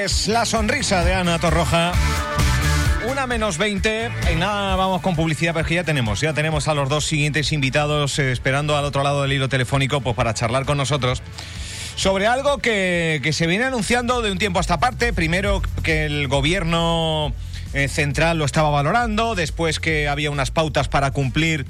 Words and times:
Pues 0.00 0.28
la 0.28 0.46
sonrisa 0.46 1.04
de 1.04 1.12
Ana 1.12 1.38
Torroja. 1.38 1.92
Una 3.10 3.26
menos 3.26 3.58
20. 3.58 4.10
Y 4.32 4.36
nada, 4.36 4.74
vamos 4.74 5.02
con 5.02 5.14
publicidad, 5.14 5.52
porque 5.52 5.74
ya 5.74 5.84
tenemos. 5.84 6.22
Ya 6.22 6.32
tenemos 6.32 6.68
a 6.68 6.74
los 6.74 6.88
dos 6.88 7.04
siguientes 7.04 7.52
invitados 7.52 8.18
eh, 8.18 8.32
esperando 8.32 8.78
al 8.78 8.86
otro 8.86 9.02
lado 9.02 9.20
del 9.20 9.34
hilo 9.34 9.50
telefónico 9.50 10.00
pues, 10.00 10.16
para 10.16 10.32
charlar 10.32 10.64
con 10.64 10.78
nosotros 10.78 11.22
sobre 11.96 12.26
algo 12.26 12.56
que, 12.58 13.20
que 13.22 13.34
se 13.34 13.46
viene 13.46 13.64
anunciando 13.64 14.22
de 14.22 14.32
un 14.32 14.38
tiempo 14.38 14.58
a 14.58 14.62
esta 14.62 14.80
parte. 14.80 15.12
Primero 15.12 15.60
que 15.82 16.06
el 16.06 16.28
gobierno 16.28 17.34
eh, 17.74 17.86
central 17.86 18.38
lo 18.38 18.46
estaba 18.46 18.70
valorando, 18.70 19.34
después 19.34 19.80
que 19.80 20.08
había 20.08 20.30
unas 20.30 20.50
pautas 20.50 20.88
para 20.88 21.10
cumplir 21.10 21.66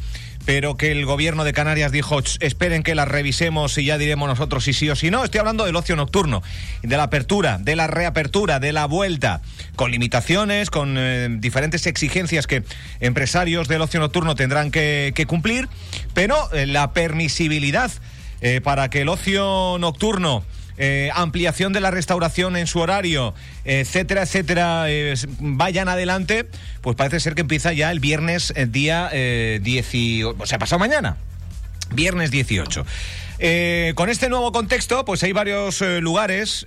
pero 0.50 0.76
que 0.76 0.90
el 0.90 1.06
gobierno 1.06 1.44
de 1.44 1.52
Canarias 1.52 1.92
dijo, 1.92 2.18
esperen 2.40 2.82
que 2.82 2.96
las 2.96 3.06
revisemos 3.06 3.78
y 3.78 3.84
ya 3.84 3.98
diremos 3.98 4.28
nosotros 4.28 4.64
si 4.64 4.72
sí 4.72 4.91
o 4.91 4.96
si 4.96 5.08
no. 5.08 5.22
Estoy 5.22 5.38
hablando 5.38 5.64
del 5.64 5.77
ocio 5.77 5.95
nocturno, 5.95 6.42
de 6.82 6.96
la 6.96 7.04
apertura, 7.04 7.58
de 7.58 7.77
la 7.77 7.86
reapertura, 7.86 8.58
de 8.58 8.72
la 8.72 8.86
vuelta, 8.86 9.42
con 9.77 9.92
limitaciones, 9.92 10.68
con 10.68 10.96
eh, 10.98 11.28
diferentes 11.38 11.86
exigencias 11.86 12.48
que 12.48 12.64
empresarios 12.98 13.68
del 13.68 13.80
ocio 13.80 14.00
nocturno 14.00 14.34
tendrán 14.34 14.72
que, 14.72 15.24
cumplir, 15.28 15.68
pero 16.14 16.52
eh, 16.52 16.66
la 16.66 16.92
permisibilidad 16.92 17.92
para 18.64 18.88
que 18.91 19.02
el 19.02 19.08
ocio 19.08 19.77
nocturno 19.78 20.42
eh, 20.83 21.11
ampliación 21.15 21.75
de 21.75 21.80
la 21.80 21.91
restauración 21.91 22.57
en 22.57 22.66
su 22.66 22.79
horario, 22.79 23.34
etcétera, 23.66 24.23
etcétera, 24.23 24.84
eh, 24.89 25.12
vayan 25.39 25.91
adelante, 25.91 26.47
pues 26.80 26.97
parece 26.97 27.20
ser 27.20 27.34
que 27.34 27.43
empieza 27.43 27.75
ya 27.75 27.91
el 27.91 28.01
viernes 28.01 28.51
el 28.56 28.70
eh, 28.73 28.73
día 28.73 29.11
18, 29.61 30.37
o 30.39 30.47
sea, 30.47 30.59
pasado 30.59 30.79
mañana, 30.79 31.19
viernes 31.93 32.30
18. 32.30 32.87
con 33.95 34.09
este 34.09 34.30
nuevo 34.30 34.53
contexto, 34.53 35.05
pues 35.05 35.23
hay 35.23 35.33
varios 35.33 35.83
lugares 35.83 36.64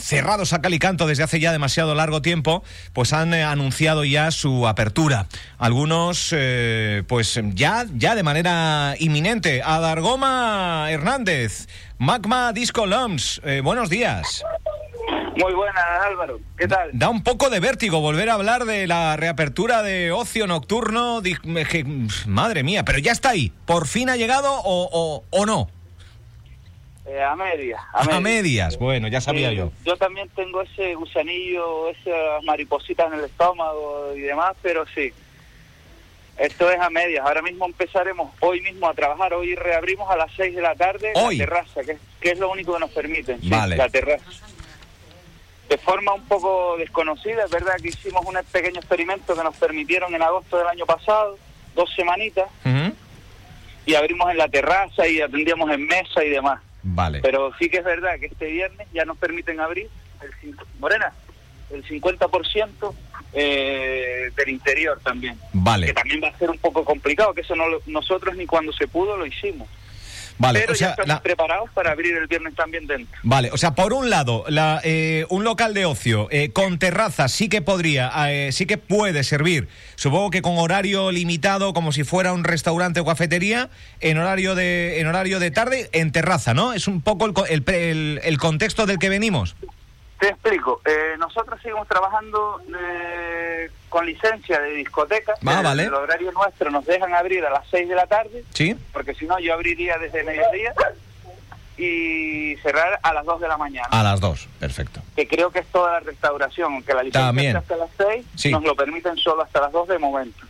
cerrados 0.00 0.52
a 0.52 0.60
cal 0.60 0.74
y 0.74 0.78
canto 0.78 1.06
desde 1.06 1.22
hace 1.22 1.40
ya 1.40 1.52
demasiado 1.52 1.94
largo 1.94 2.22
tiempo, 2.22 2.62
pues 2.92 3.12
han 3.12 3.34
eh, 3.34 3.44
anunciado 3.44 4.04
ya 4.04 4.30
su 4.30 4.66
apertura. 4.66 5.26
Algunos, 5.58 6.34
eh, 6.36 7.02
pues 7.06 7.40
ya, 7.54 7.86
ya 7.94 8.14
de 8.14 8.22
manera 8.22 8.94
inminente. 8.98 9.62
Adargoma 9.62 10.86
Hernández, 10.90 11.68
Magma 11.98 12.52
Disco 12.52 12.86
Lumps, 12.86 13.40
eh, 13.44 13.60
buenos 13.62 13.90
días. 13.90 14.44
Muy 15.36 15.54
buenas, 15.54 15.84
Álvaro. 16.04 16.40
¿Qué 16.58 16.68
tal? 16.68 16.90
Da 16.92 17.08
un 17.08 17.22
poco 17.22 17.48
de 17.50 17.60
vértigo 17.60 18.00
volver 18.00 18.28
a 18.30 18.34
hablar 18.34 18.64
de 18.64 18.86
la 18.86 19.16
reapertura 19.16 19.82
de 19.82 20.12
ocio 20.12 20.46
nocturno. 20.46 21.22
Madre 22.26 22.62
mía, 22.62 22.84
pero 22.84 22.98
ya 22.98 23.12
está 23.12 23.30
ahí. 23.30 23.52
¿Por 23.64 23.86
fin 23.86 24.10
ha 24.10 24.16
llegado 24.16 24.50
o, 24.52 25.24
o 25.30 25.46
no? 25.46 25.68
Eh, 27.10 27.20
a 27.20 27.34
medias. 27.34 27.80
A, 27.92 28.20
medias. 28.20 28.78
bueno, 28.78 29.08
ya 29.08 29.20
sabía 29.20 29.52
yo. 29.52 29.72
Yo 29.84 29.96
también 29.96 30.28
tengo 30.28 30.62
ese 30.62 30.94
gusanillo, 30.94 31.88
esas 31.88 32.42
maripositas 32.44 33.12
en 33.12 33.18
el 33.18 33.24
estómago 33.24 34.12
y 34.14 34.20
demás, 34.20 34.56
pero 34.62 34.84
sí. 34.94 35.12
Esto 36.38 36.70
es 36.70 36.78
a 36.78 36.88
medias. 36.88 37.26
Ahora 37.26 37.42
mismo 37.42 37.66
empezaremos 37.66 38.32
hoy 38.38 38.60
mismo 38.60 38.88
a 38.88 38.94
trabajar. 38.94 39.34
Hoy 39.34 39.56
reabrimos 39.56 40.08
a 40.08 40.16
las 40.16 40.30
6 40.36 40.54
de 40.54 40.62
la 40.62 40.76
tarde 40.76 41.12
la 41.14 41.28
terraza, 41.30 41.80
que, 41.82 41.98
es 42.30 42.38
lo 42.38 42.50
único 42.50 42.74
que 42.74 42.80
nos 42.80 42.90
permiten. 42.90 43.40
la 43.42 43.88
terraza. 43.88 44.24
De 45.68 45.78
forma 45.78 46.14
un 46.14 46.24
poco 46.26 46.76
desconocida, 46.78 47.44
es 47.44 47.50
verdad 47.50 47.74
que 47.82 47.88
hicimos 47.88 48.24
un 48.24 48.38
pequeño 48.52 48.78
experimento 48.78 49.34
que 49.34 49.42
nos 49.42 49.56
permitieron 49.56 50.14
en 50.14 50.22
agosto 50.22 50.58
del 50.58 50.68
año 50.68 50.86
pasado, 50.86 51.38
dos 51.74 51.92
semanitas, 51.94 52.48
y 53.84 53.94
abrimos 53.94 54.30
en 54.30 54.38
la 54.38 54.48
terraza 54.48 55.08
y 55.08 55.20
atendíamos 55.20 55.70
en 55.70 55.86
mesa 55.86 56.24
y 56.24 56.30
demás. 56.30 56.60
Vale. 56.82 57.20
Pero 57.20 57.52
sí 57.58 57.68
que 57.68 57.78
es 57.78 57.84
verdad 57.84 58.18
que 58.18 58.26
este 58.26 58.46
viernes 58.46 58.88
ya 58.92 59.04
nos 59.04 59.18
permiten 59.18 59.60
abrir, 59.60 59.88
el, 60.20 60.54
Morena, 60.78 61.12
el 61.70 61.84
50% 61.84 62.94
eh, 63.32 64.30
del 64.34 64.48
interior 64.48 65.00
también. 65.02 65.38
Vale. 65.52 65.86
Que 65.86 65.94
también 65.94 66.20
va 66.22 66.28
a 66.28 66.38
ser 66.38 66.50
un 66.50 66.58
poco 66.58 66.84
complicado, 66.84 67.34
que 67.34 67.42
eso 67.42 67.54
no 67.54 67.64
nosotros 67.86 68.36
ni 68.36 68.46
cuando 68.46 68.72
se 68.72 68.88
pudo 68.88 69.16
lo 69.16 69.26
hicimos. 69.26 69.68
Vale, 70.40 70.60
Pero 70.60 70.72
ya 70.72 70.90
estamos 70.90 71.20
preparados 71.20 71.68
para 71.74 71.92
abrir 71.92 72.16
el 72.16 72.26
viernes 72.26 72.54
también 72.54 72.86
dentro. 72.86 73.20
Vale, 73.22 73.50
o 73.52 73.58
sea, 73.58 73.74
por 73.74 73.92
un 73.92 74.08
lado, 74.08 74.44
la, 74.48 74.80
eh, 74.84 75.26
un 75.28 75.44
local 75.44 75.74
de 75.74 75.84
ocio 75.84 76.28
eh, 76.30 76.50
con 76.50 76.78
terraza 76.78 77.28
sí 77.28 77.50
que 77.50 77.60
podría, 77.60 78.10
eh, 78.30 78.50
sí 78.50 78.64
que 78.64 78.78
puede 78.78 79.22
servir, 79.22 79.68
supongo 79.96 80.30
que 80.30 80.40
con 80.40 80.56
horario 80.56 81.12
limitado, 81.12 81.74
como 81.74 81.92
si 81.92 82.04
fuera 82.04 82.32
un 82.32 82.44
restaurante 82.44 83.00
o 83.00 83.04
cafetería, 83.04 83.68
en 84.00 84.16
horario 84.16 84.54
de, 84.54 84.98
en 85.00 85.08
horario 85.08 85.40
de 85.40 85.50
tarde, 85.50 85.90
en 85.92 86.10
terraza, 86.10 86.54
¿no? 86.54 86.72
Es 86.72 86.88
un 86.88 87.02
poco 87.02 87.26
el, 87.46 87.62
el, 87.66 88.20
el 88.24 88.38
contexto 88.38 88.86
del 88.86 88.98
que 88.98 89.10
venimos. 89.10 89.56
Te 90.20 90.28
explico. 90.28 90.82
Eh, 90.84 91.16
nosotros 91.18 91.58
seguimos 91.62 91.88
trabajando 91.88 92.60
eh, 92.78 93.70
con 93.88 94.04
licencia 94.04 94.60
de 94.60 94.72
discoteca. 94.72 95.32
Ah, 95.46 95.62
vale. 95.62 95.84
El 95.84 95.94
horario 95.94 96.30
nuestro 96.32 96.70
nos 96.70 96.84
dejan 96.84 97.14
abrir 97.14 97.42
a 97.46 97.50
las 97.50 97.66
6 97.70 97.88
de 97.88 97.94
la 97.94 98.06
tarde. 98.06 98.44
Sí. 98.52 98.76
Porque 98.92 99.14
si 99.14 99.24
no, 99.24 99.38
yo 99.38 99.54
abriría 99.54 99.96
desde 99.96 100.22
mediodía 100.22 100.74
y 101.78 102.54
cerrar 102.62 103.00
a 103.02 103.14
las 103.14 103.24
2 103.24 103.40
de 103.40 103.48
la 103.48 103.56
mañana. 103.56 103.88
A 103.90 104.02
las 104.02 104.20
2, 104.20 104.48
perfecto. 104.58 105.00
Que 105.16 105.26
creo 105.26 105.50
que 105.50 105.60
es 105.60 105.66
toda 105.68 105.92
la 105.92 106.00
restauración, 106.00 106.74
aunque 106.74 106.92
la 106.92 107.02
licencia 107.02 107.58
hasta 107.58 107.76
las 107.76 107.90
6, 108.36 108.52
nos 108.52 108.62
lo 108.62 108.76
permiten 108.76 109.16
solo 109.16 109.42
hasta 109.42 109.62
las 109.62 109.72
2 109.72 109.88
de 109.88 109.98
momento. 109.98 110.44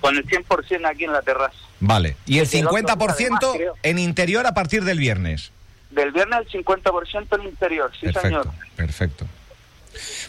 Con 0.00 0.16
el 0.16 0.26
100% 0.26 0.84
aquí 0.84 1.04
en 1.04 1.12
la 1.12 1.22
terraza. 1.22 1.54
Vale. 1.78 2.16
¿Y 2.26 2.40
el 2.40 2.48
50% 2.48 3.74
en 3.84 3.98
interior 4.00 4.48
a 4.48 4.54
partir 4.54 4.82
del 4.82 4.98
viernes? 4.98 5.52
Del 5.92 6.12
viernes 6.12 6.40
el 6.52 6.64
50% 6.64 7.40
en 7.40 7.48
interior, 7.48 7.90
sí 7.98 8.12
señor. 8.12 8.48
Perfecto. 8.76 9.26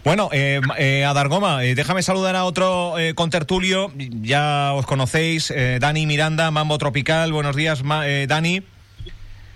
Bueno, 0.03 0.29
eh, 0.33 0.59
eh, 0.77 1.05
Adargoma, 1.05 1.63
eh, 1.63 1.75
déjame 1.75 2.03
saludar 2.03 2.35
a 2.35 2.43
otro 2.43 2.99
eh, 2.99 3.13
contertulio, 3.15 3.91
ya 3.95 4.73
os 4.73 4.85
conocéis, 4.85 5.51
eh, 5.51 5.77
Dani 5.79 6.05
Miranda, 6.05 6.51
Mambo 6.51 6.77
Tropical, 6.77 7.31
buenos 7.31 7.55
días, 7.55 7.81
Dani. 8.27 8.61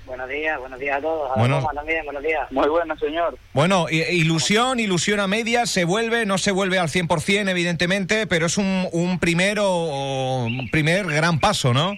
Buenos 0.05 0.29
días, 0.29 0.57
buenos 0.57 0.79
días 0.79 0.97
a 0.97 1.01
todos. 1.01 1.31
Bueno, 1.35 1.67
también, 1.75 2.05
buenos 2.05 2.23
días. 2.23 2.49
Muy 2.51 2.69
bueno, 2.69 2.97
señor. 2.97 3.37
Bueno, 3.51 3.87
ilusión, 3.89 4.79
ilusión 4.79 5.19
a 5.19 5.27
medias, 5.27 5.69
se 5.69 5.83
vuelve, 5.83 6.25
no 6.25 6.37
se 6.37 6.51
vuelve 6.51 6.79
al 6.79 6.87
100%, 6.87 7.49
evidentemente, 7.49 8.25
pero 8.25 8.45
es 8.45 8.57
un, 8.57 8.87
un 8.93 9.19
primero, 9.19 10.45
un 10.45 10.69
primer 10.71 11.05
gran 11.07 11.39
paso, 11.39 11.73
¿no? 11.73 11.93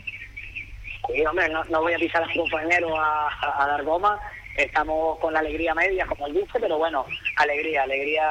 Sí, 1.12 1.26
hombre, 1.26 1.50
no, 1.50 1.82
voy 1.82 1.94
a 1.94 1.98
pisar 1.98 2.24
a 2.24 2.28
mi 2.28 2.36
compañero 2.38 2.96
a, 3.00 3.66
dar 3.68 3.84
goma. 3.84 4.20
Estamos 4.56 5.18
con 5.20 5.34
la 5.34 5.40
alegría 5.40 5.74
media, 5.74 6.06
como 6.06 6.28
él 6.28 6.34
dice, 6.34 6.60
pero 6.60 6.78
bueno, 6.78 7.06
alegría, 7.38 7.84
alegría 7.84 8.30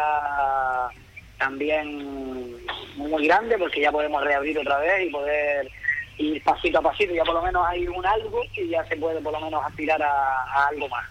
también 1.38 2.56
muy 2.96 3.26
grande 3.26 3.56
porque 3.58 3.80
ya 3.80 3.90
podemos 3.90 4.22
reabrir 4.24 4.58
otra 4.58 4.78
vez 4.78 5.06
y 5.06 5.10
poder 5.10 5.70
ir 6.18 6.42
pasito 6.42 6.78
a 6.78 6.82
pasito, 6.82 7.14
ya 7.14 7.24
por 7.24 7.34
lo 7.34 7.42
menos 7.42 7.64
hay 7.66 7.86
un 7.86 8.04
algo 8.04 8.42
y 8.56 8.68
ya 8.68 8.84
se 8.86 8.96
puede 8.96 9.20
por 9.20 9.32
lo 9.32 9.40
menos 9.40 9.64
aspirar 9.64 10.02
a, 10.02 10.68
algo 10.68 10.88
más. 10.88 11.06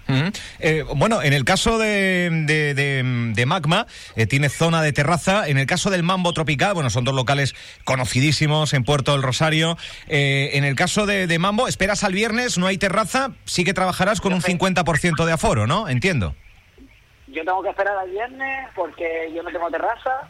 Eh, 0.59 0.83
bueno, 0.95 1.21
en 1.21 1.33
el 1.33 1.45
caso 1.45 1.77
de, 1.77 2.29
de, 3.33 3.45
Magma, 3.45 3.87
eh, 4.15 4.27
tiene 4.27 4.49
zona 4.49 4.81
de 4.81 4.91
terraza. 4.91 5.47
En 5.47 5.57
el 5.57 5.65
caso 5.65 5.89
del 5.89 6.03
Mambo 6.03 6.33
Tropical, 6.33 6.73
bueno, 6.73 6.89
son 6.89 7.05
dos 7.05 7.15
locales 7.15 7.55
conocidísimos 7.85 8.73
en 8.73 8.83
Puerto 8.83 9.13
del 9.13 9.23
Rosario. 9.23 9.77
Eh, 10.07 10.51
en 10.53 10.65
el 10.65 10.75
caso 10.75 11.05
de, 11.05 11.39
Mambo, 11.39 11.67
esperas 11.67 12.03
al 12.03 12.13
viernes, 12.13 12.57
no 12.57 12.67
hay 12.67 12.77
terraza, 12.77 13.31
sí 13.45 13.63
que 13.63 13.73
trabajarás 13.73 14.19
con 14.19 14.33
un 14.33 14.41
50% 14.41 15.25
de 15.25 15.31
aforo, 15.31 15.67
¿no? 15.67 15.87
Entiendo. 15.87 16.35
Yo 17.27 17.43
tengo 17.45 17.61
que 17.61 17.69
esperar 17.69 17.97
al 17.97 18.09
viernes 18.09 18.69
porque 18.75 19.31
yo 19.33 19.43
no 19.43 19.51
tengo 19.51 19.69
terraza. 19.69 20.27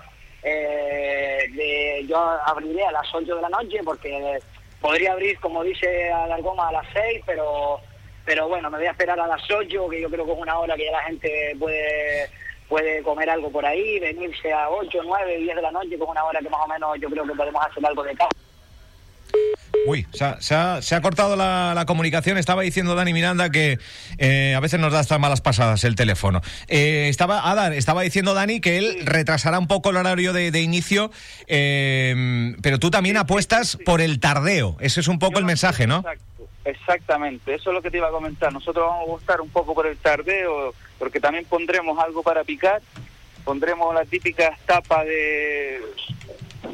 yo 2.08 2.18
abriré 2.46 2.86
a 2.86 2.92
las 2.92 3.08
8 3.14 3.36
de 3.36 3.42
la 3.42 3.50
noche 3.50 3.80
porque 3.84 4.40
podría 4.82 5.14
abrir, 5.14 5.40
como 5.40 5.64
dice 5.64 6.12
Alargoma, 6.12 6.70
a 6.70 6.74
las 6.74 6.88
6, 6.94 7.24
pero, 7.26 7.80
pero 8.26 8.48
bueno, 8.48 8.70
me 8.70 8.78
voy 8.78 8.88
a 8.88 8.92
esperar 8.92 9.20
a 9.20 9.28
las 9.28 9.42
8, 9.50 9.90
que 9.90 10.02
yo 10.02 10.10
creo 10.10 10.26
que 10.26 10.32
es 10.32 10.38
una 10.38 10.60
hora 10.60 10.76
que 10.76 10.86
ya 10.86 10.92
la 10.92 11.04
gente 11.04 11.56
puede 11.60 12.30
puede 12.68 13.02
comer 13.02 13.30
algo 13.30 13.50
por 13.50 13.66
ahí, 13.66 14.00
venirse 14.00 14.52
a 14.52 14.70
8, 14.70 15.00
9, 15.04 15.38
10 15.38 15.56
de 15.56 15.62
la 15.62 15.72
noche, 15.72 15.98
con 15.98 16.10
una 16.10 16.24
hora 16.26 16.40
que 16.40 16.50
más 16.50 16.62
o 16.64 16.68
menos 16.68 17.00
yo 17.00 17.10
creo 17.10 17.26
que 17.26 17.34
podemos 17.34 17.66
hacer 17.66 17.86
algo 17.86 18.04
de 18.04 18.16
casa. 18.16 18.30
Uy, 19.88 20.06
se 20.12 20.54
ha, 20.56 21.02
cortado 21.02 21.38
la, 21.38 21.84
comunicación. 21.88 22.38
Estaba 22.38 22.62
diciendo 22.62 22.94
Dani 22.94 23.14
Miranda 23.14 23.50
que 23.50 23.80
eh, 24.18 24.54
a 24.54 24.60
veces 24.60 24.82
nos 24.82 24.92
da 24.92 25.00
estas 25.00 25.18
malas 25.18 25.40
pasadas 25.40 25.86
el 25.86 25.96
teléfono. 25.96 26.42
Eh, 26.68 27.08
estaba, 27.08 27.50
Adar, 27.50 27.72
estaba 27.72 28.02
diciendo 28.02 28.34
Dani 28.34 28.60
que 28.60 28.78
él 28.80 29.06
retrasará 29.06 29.60
un 29.60 29.68
poco 29.68 29.92
el 29.92 29.96
horario 29.96 30.34
de, 30.34 30.62
inicio, 30.62 31.10
eh, 31.48 32.54
pero 32.62 32.80
tú 32.80 32.92
también 32.92 33.16
apuestas 33.16 33.78
por 33.86 34.02
el 34.02 34.20
tardeo. 34.20 34.76
Ese 34.82 35.00
es 35.00 35.08
un 35.08 35.20
poco 35.20 35.40
el 35.40 35.46
mensaje, 35.46 35.88
¿no? 35.88 36.04
exactamente, 36.66 37.56
eso 37.56 37.70
es 37.70 37.74
lo 37.74 37.82
que 37.82 37.90
te 37.90 37.96
iba 37.96 38.10
a 38.10 38.12
comentar. 38.12 38.52
Nosotros 38.52 38.86
vamos 38.86 39.00
a 39.00 39.04
apostar 39.04 39.40
un 39.40 39.50
poco 39.50 39.74
por 39.74 39.88
el 39.88 39.96
tardeo, 39.96 40.74
porque 41.00 41.22
también 41.22 41.46
pondremos 41.46 41.98
algo 41.98 42.24
para 42.24 42.44
picar. 42.44 42.82
Pondremos 43.48 43.96
la 43.96 44.04
típica 44.04 44.58
tapa 44.66 45.06
de 45.06 45.82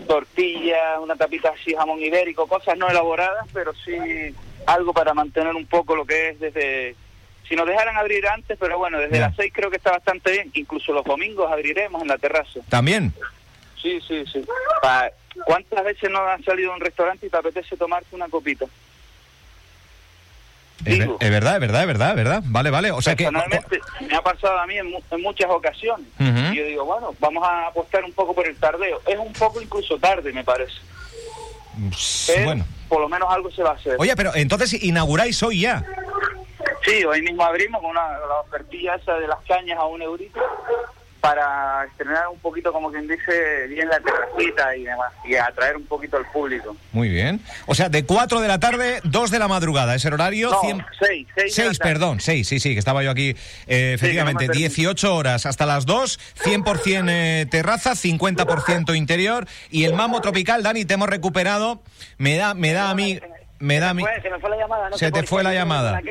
tortilla, 0.07 0.99
una 0.99 1.15
tapita 1.15 1.49
así, 1.49 1.75
jamón 1.75 2.01
ibérico, 2.01 2.47
cosas 2.47 2.75
no 2.79 2.89
elaboradas, 2.89 3.45
pero 3.53 3.73
sí 3.75 3.93
algo 4.65 4.91
para 4.91 5.13
mantener 5.13 5.53
un 5.53 5.67
poco 5.67 5.95
lo 5.95 6.03
que 6.03 6.29
es 6.29 6.39
desde 6.39 6.95
si 7.47 7.55
nos 7.55 7.67
dejaran 7.67 7.95
abrir 7.95 8.27
antes, 8.27 8.57
pero 8.59 8.79
bueno, 8.79 8.97
desde 8.97 9.19
las 9.19 9.35
6 9.35 9.53
creo 9.53 9.69
que 9.69 9.77
está 9.77 9.91
bastante 9.91 10.31
bien. 10.31 10.49
Incluso 10.55 10.93
los 10.93 11.05
domingos 11.05 11.51
abriremos 11.51 12.01
en 12.01 12.07
la 12.07 12.17
terraza. 12.17 12.61
También. 12.69 13.13
Sí, 13.79 13.99
sí, 14.07 14.25
sí. 14.33 14.43
¿Cuántas 15.45 15.83
veces 15.83 16.09
no 16.09 16.21
has 16.21 16.43
salido 16.43 16.71
a 16.71 16.75
un 16.75 16.81
restaurante 16.81 17.27
y 17.27 17.29
te 17.29 17.37
apetece 17.37 17.77
tomarte 17.77 18.15
una 18.15 18.29
copita? 18.29 18.65
Es, 20.85 20.99
ver- 20.99 21.09
es 21.19 21.29
verdad, 21.31 21.53
es 21.55 21.59
verdad, 21.61 21.81
es 21.81 21.87
verdad, 21.87 22.09
es 22.09 22.15
verdad. 22.15 22.41
Vale, 22.45 22.69
vale. 22.69 22.91
O 22.91 23.01
sea 23.01 23.15
que. 23.15 23.23
Personalmente 23.25 23.79
me 24.01 24.15
ha 24.15 24.21
pasado 24.21 24.57
a 24.59 24.65
mí 24.67 24.77
en, 24.77 24.89
mu- 24.91 25.01
en 25.11 25.21
muchas 25.21 25.49
ocasiones. 25.49 26.05
Y 26.19 26.55
yo 26.57 26.65
digo, 26.65 26.85
bueno, 26.85 27.15
vamos 27.19 27.43
a 27.47 27.67
apostar 27.67 28.03
un 28.03 28.11
poco 28.13 28.33
por 28.35 28.47
el 28.47 28.55
tardeo. 28.57 29.01
Es 29.07 29.17
un 29.17 29.31
poco 29.33 29.61
incluso 29.61 29.97
tarde, 29.97 30.33
me 30.33 30.43
parece. 30.43 30.73
Pero 32.27 32.45
Bueno. 32.45 32.65
por 32.89 33.01
lo 33.01 33.09
menos 33.09 33.27
algo 33.31 33.49
se 33.51 33.63
va 33.63 33.71
a 33.71 33.73
hacer. 33.73 33.95
Oye, 33.97 34.15
pero 34.15 34.35
entonces 34.35 34.83
inauguráis 34.83 35.41
hoy 35.41 35.61
ya. 35.61 35.83
Sí, 36.85 37.03
hoy 37.05 37.21
mismo 37.21 37.43
abrimos 37.43 37.81
con 37.81 37.91
una, 37.91 38.01
la 38.09 38.39
ofertilla 38.45 38.95
esa 38.95 39.13
de 39.15 39.27
las 39.27 39.39
cañas 39.47 39.79
a 39.79 39.85
un 39.85 40.01
eurito 40.01 40.39
para 41.23 41.85
estrenar 41.85 42.27
un 42.27 42.39
poquito, 42.39 42.73
como 42.73 42.91
quien 42.91 43.07
dice, 43.07 43.65
bien 43.69 43.87
la 43.87 43.97
terracita 44.01 44.75
y 44.75 44.83
demás, 44.83 45.13
y 45.23 45.35
atraer 45.35 45.77
un 45.77 45.85
poquito 45.85 46.17
al 46.17 46.25
público. 46.25 46.75
Muy 46.91 47.07
bien. 47.07 47.39
O 47.65 47.73
sea, 47.73 47.87
de 47.87 48.03
4 48.05 48.41
de 48.41 48.47
la 48.49 48.59
tarde, 48.59 48.99
2 49.05 49.31
de 49.31 49.39
la 49.39 49.47
madrugada. 49.47 49.95
Es 49.95 50.03
el 50.03 50.13
horario. 50.15 50.51
No, 50.51 50.59
100 50.59 50.85
seis, 50.99 51.27
seis 51.33 51.55
de 51.55 51.63
la 51.63 51.69
6, 51.69 51.79
tarde. 51.79 51.93
perdón, 51.93 52.19
6, 52.19 52.45
sí, 52.45 52.59
sí, 52.59 52.73
que 52.73 52.79
estaba 52.79 53.03
yo 53.03 53.11
aquí. 53.11 53.37
eh, 53.67 53.93
efectivamente, 53.93 54.47
perdí. 54.47 54.59
18 54.67 55.15
horas 55.15 55.45
hasta 55.45 55.65
las 55.65 55.85
2, 55.85 56.19
100% 56.43 57.05
eh, 57.09 57.45
terraza, 57.49 57.93
50% 57.93 58.93
interior. 58.93 59.47
Y 59.71 59.85
el 59.85 59.93
mambo 59.93 60.19
tropical, 60.19 60.61
Dani, 60.61 60.83
te 60.83 60.95
hemos 60.95 61.07
recuperado. 61.07 61.81
Me 62.17 62.35
da, 62.35 62.53
me 62.53 62.73
da 62.73 62.89
a 62.89 62.95
mí. 62.95 63.17
Me 63.59 63.79
da 63.79 63.91
a 63.91 63.93
mí. 63.93 64.03
se 64.21 64.29
me 64.29 64.39
fue 64.39 64.49
la 64.49 64.57
llamada. 64.57 64.89
No 64.89 64.97
Se 64.97 65.09
te 65.09 65.23
fue 65.23 65.41
la 65.41 65.53
llamada. 65.53 66.01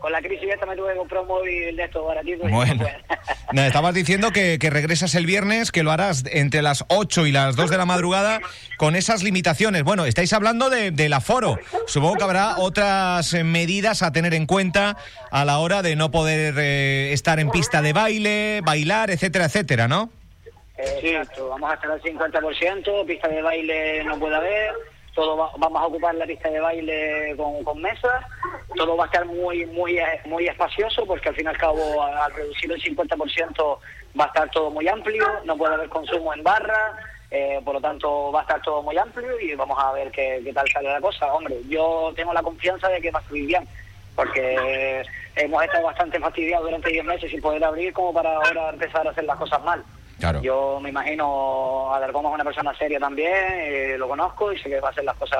Con 0.00 0.10
la 0.12 0.20
crisis 0.20 0.48
esta 0.52 0.66
me 0.66 0.74
tuve 0.76 0.92
que 0.92 0.98
comprar 0.98 1.22
un 1.22 1.28
móvil 1.28 1.76
de 1.76 1.84
estos 1.84 2.04
baratitos. 2.06 2.48
y 2.48 2.50
no 2.50 2.56
Bueno, 2.56 2.86
nada, 3.52 3.66
estabas 3.68 3.94
diciendo 3.94 4.30
que, 4.32 4.58
que 4.58 4.70
regresas 4.70 5.14
el 5.14 5.26
viernes, 5.26 5.70
que 5.70 5.82
lo 5.82 5.92
harás 5.92 6.24
entre 6.30 6.62
las 6.62 6.84
8 6.88 7.26
y 7.26 7.32
las 7.32 7.54
2 7.56 7.70
de 7.70 7.76
la 7.78 7.84
madrugada 7.86 8.40
con 8.78 8.96
esas 8.96 9.22
limitaciones. 9.22 9.82
Bueno, 9.84 10.04
estáis 10.06 10.32
hablando 10.32 10.70
de- 10.70 10.90
del 10.90 11.12
aforo. 11.12 11.58
Supongo 11.86 12.16
que 12.16 12.24
habrá 12.24 12.56
otras 12.58 13.32
eh, 13.34 13.44
medidas 13.44 14.02
a 14.02 14.10
tener 14.12 14.34
en 14.34 14.46
cuenta 14.46 14.96
a 15.30 15.44
la 15.44 15.58
hora 15.58 15.82
de 15.82 15.94
no 15.96 16.10
poder 16.10 16.54
eh, 16.58 17.12
estar 17.12 17.38
en 17.38 17.50
pista 17.50 17.82
de 17.82 17.92
baile, 17.92 18.60
bailar, 18.64 19.10
etcétera, 19.10 19.44
etcétera, 19.44 19.86
¿no? 19.88 20.10
Eh, 20.78 21.00
Exacto, 21.02 21.50
vamos 21.50 21.70
a 21.70 21.74
estar 21.74 21.90
al 21.90 22.00
50%, 22.00 23.06
pista 23.06 23.28
de 23.28 23.42
baile 23.42 24.02
no 24.04 24.18
puede 24.18 24.36
haber, 24.36 24.70
todo 25.14 25.36
va- 25.36 25.50
vamos 25.56 25.82
a 25.82 25.86
ocupar 25.86 26.14
la 26.14 26.26
pista 26.26 26.48
de 26.50 26.60
baile 26.60 27.34
con, 27.36 27.62
con 27.64 27.80
mesas, 27.80 28.24
todo 28.76 28.96
va 28.96 29.04
a 29.04 29.06
estar 29.06 29.24
muy 29.26 29.66
muy 29.66 29.98
muy 30.24 30.46
espacioso 30.46 31.04
porque 31.06 31.28
al 31.30 31.34
fin 31.36 31.46
y 31.46 31.48
al 31.48 31.58
cabo 31.58 32.02
al 32.02 32.32
reducir 32.32 32.70
el 32.72 32.80
50% 32.82 33.78
va 34.18 34.24
a 34.24 34.28
estar 34.28 34.50
todo 34.50 34.70
muy 34.70 34.86
amplio, 34.88 35.26
no 35.44 35.56
puede 35.56 35.74
haber 35.74 35.88
consumo 35.88 36.32
en 36.34 36.42
barra, 36.42 36.92
eh, 37.30 37.60
por 37.64 37.74
lo 37.74 37.80
tanto 37.80 38.32
va 38.32 38.40
a 38.40 38.42
estar 38.42 38.60
todo 38.62 38.82
muy 38.82 38.96
amplio 38.98 39.38
y 39.40 39.54
vamos 39.54 39.78
a 39.82 39.92
ver 39.92 40.10
qué, 40.10 40.40
qué 40.44 40.52
tal 40.52 40.68
sale 40.68 40.88
la 40.88 41.00
cosa. 41.00 41.32
Hombre, 41.32 41.56
yo 41.68 42.12
tengo 42.16 42.32
la 42.32 42.42
confianza 42.42 42.88
de 42.88 43.00
que 43.00 43.10
va 43.10 43.20
a 43.20 43.22
salir 43.28 43.46
bien 43.46 43.68
porque 44.16 45.02
hemos 45.36 45.62
estado 45.64 45.84
bastante 45.84 46.18
fastidiados 46.18 46.66
durante 46.66 46.90
10 46.90 47.04
meses 47.04 47.30
sin 47.30 47.40
poder 47.40 47.64
abrir 47.64 47.92
como 47.92 48.12
para 48.12 48.34
ahora 48.36 48.70
empezar 48.70 49.06
a 49.06 49.10
hacer 49.10 49.24
las 49.24 49.36
cosas 49.38 49.62
mal. 49.62 49.82
Claro. 50.20 50.40
Yo 50.42 50.78
me 50.80 50.90
imagino 50.90 51.92
a 51.92 51.98
Dargoma 51.98 52.28
es 52.28 52.34
una 52.36 52.44
persona 52.44 52.72
seria 52.78 53.00
también, 53.00 53.32
eh, 53.54 53.96
lo 53.98 54.06
conozco 54.08 54.52
y 54.52 54.58
sé 54.58 54.68
que 54.68 54.78
va 54.80 54.88
a 54.88 54.90
hacer 54.92 55.04
las 55.04 55.16
cosas 55.16 55.38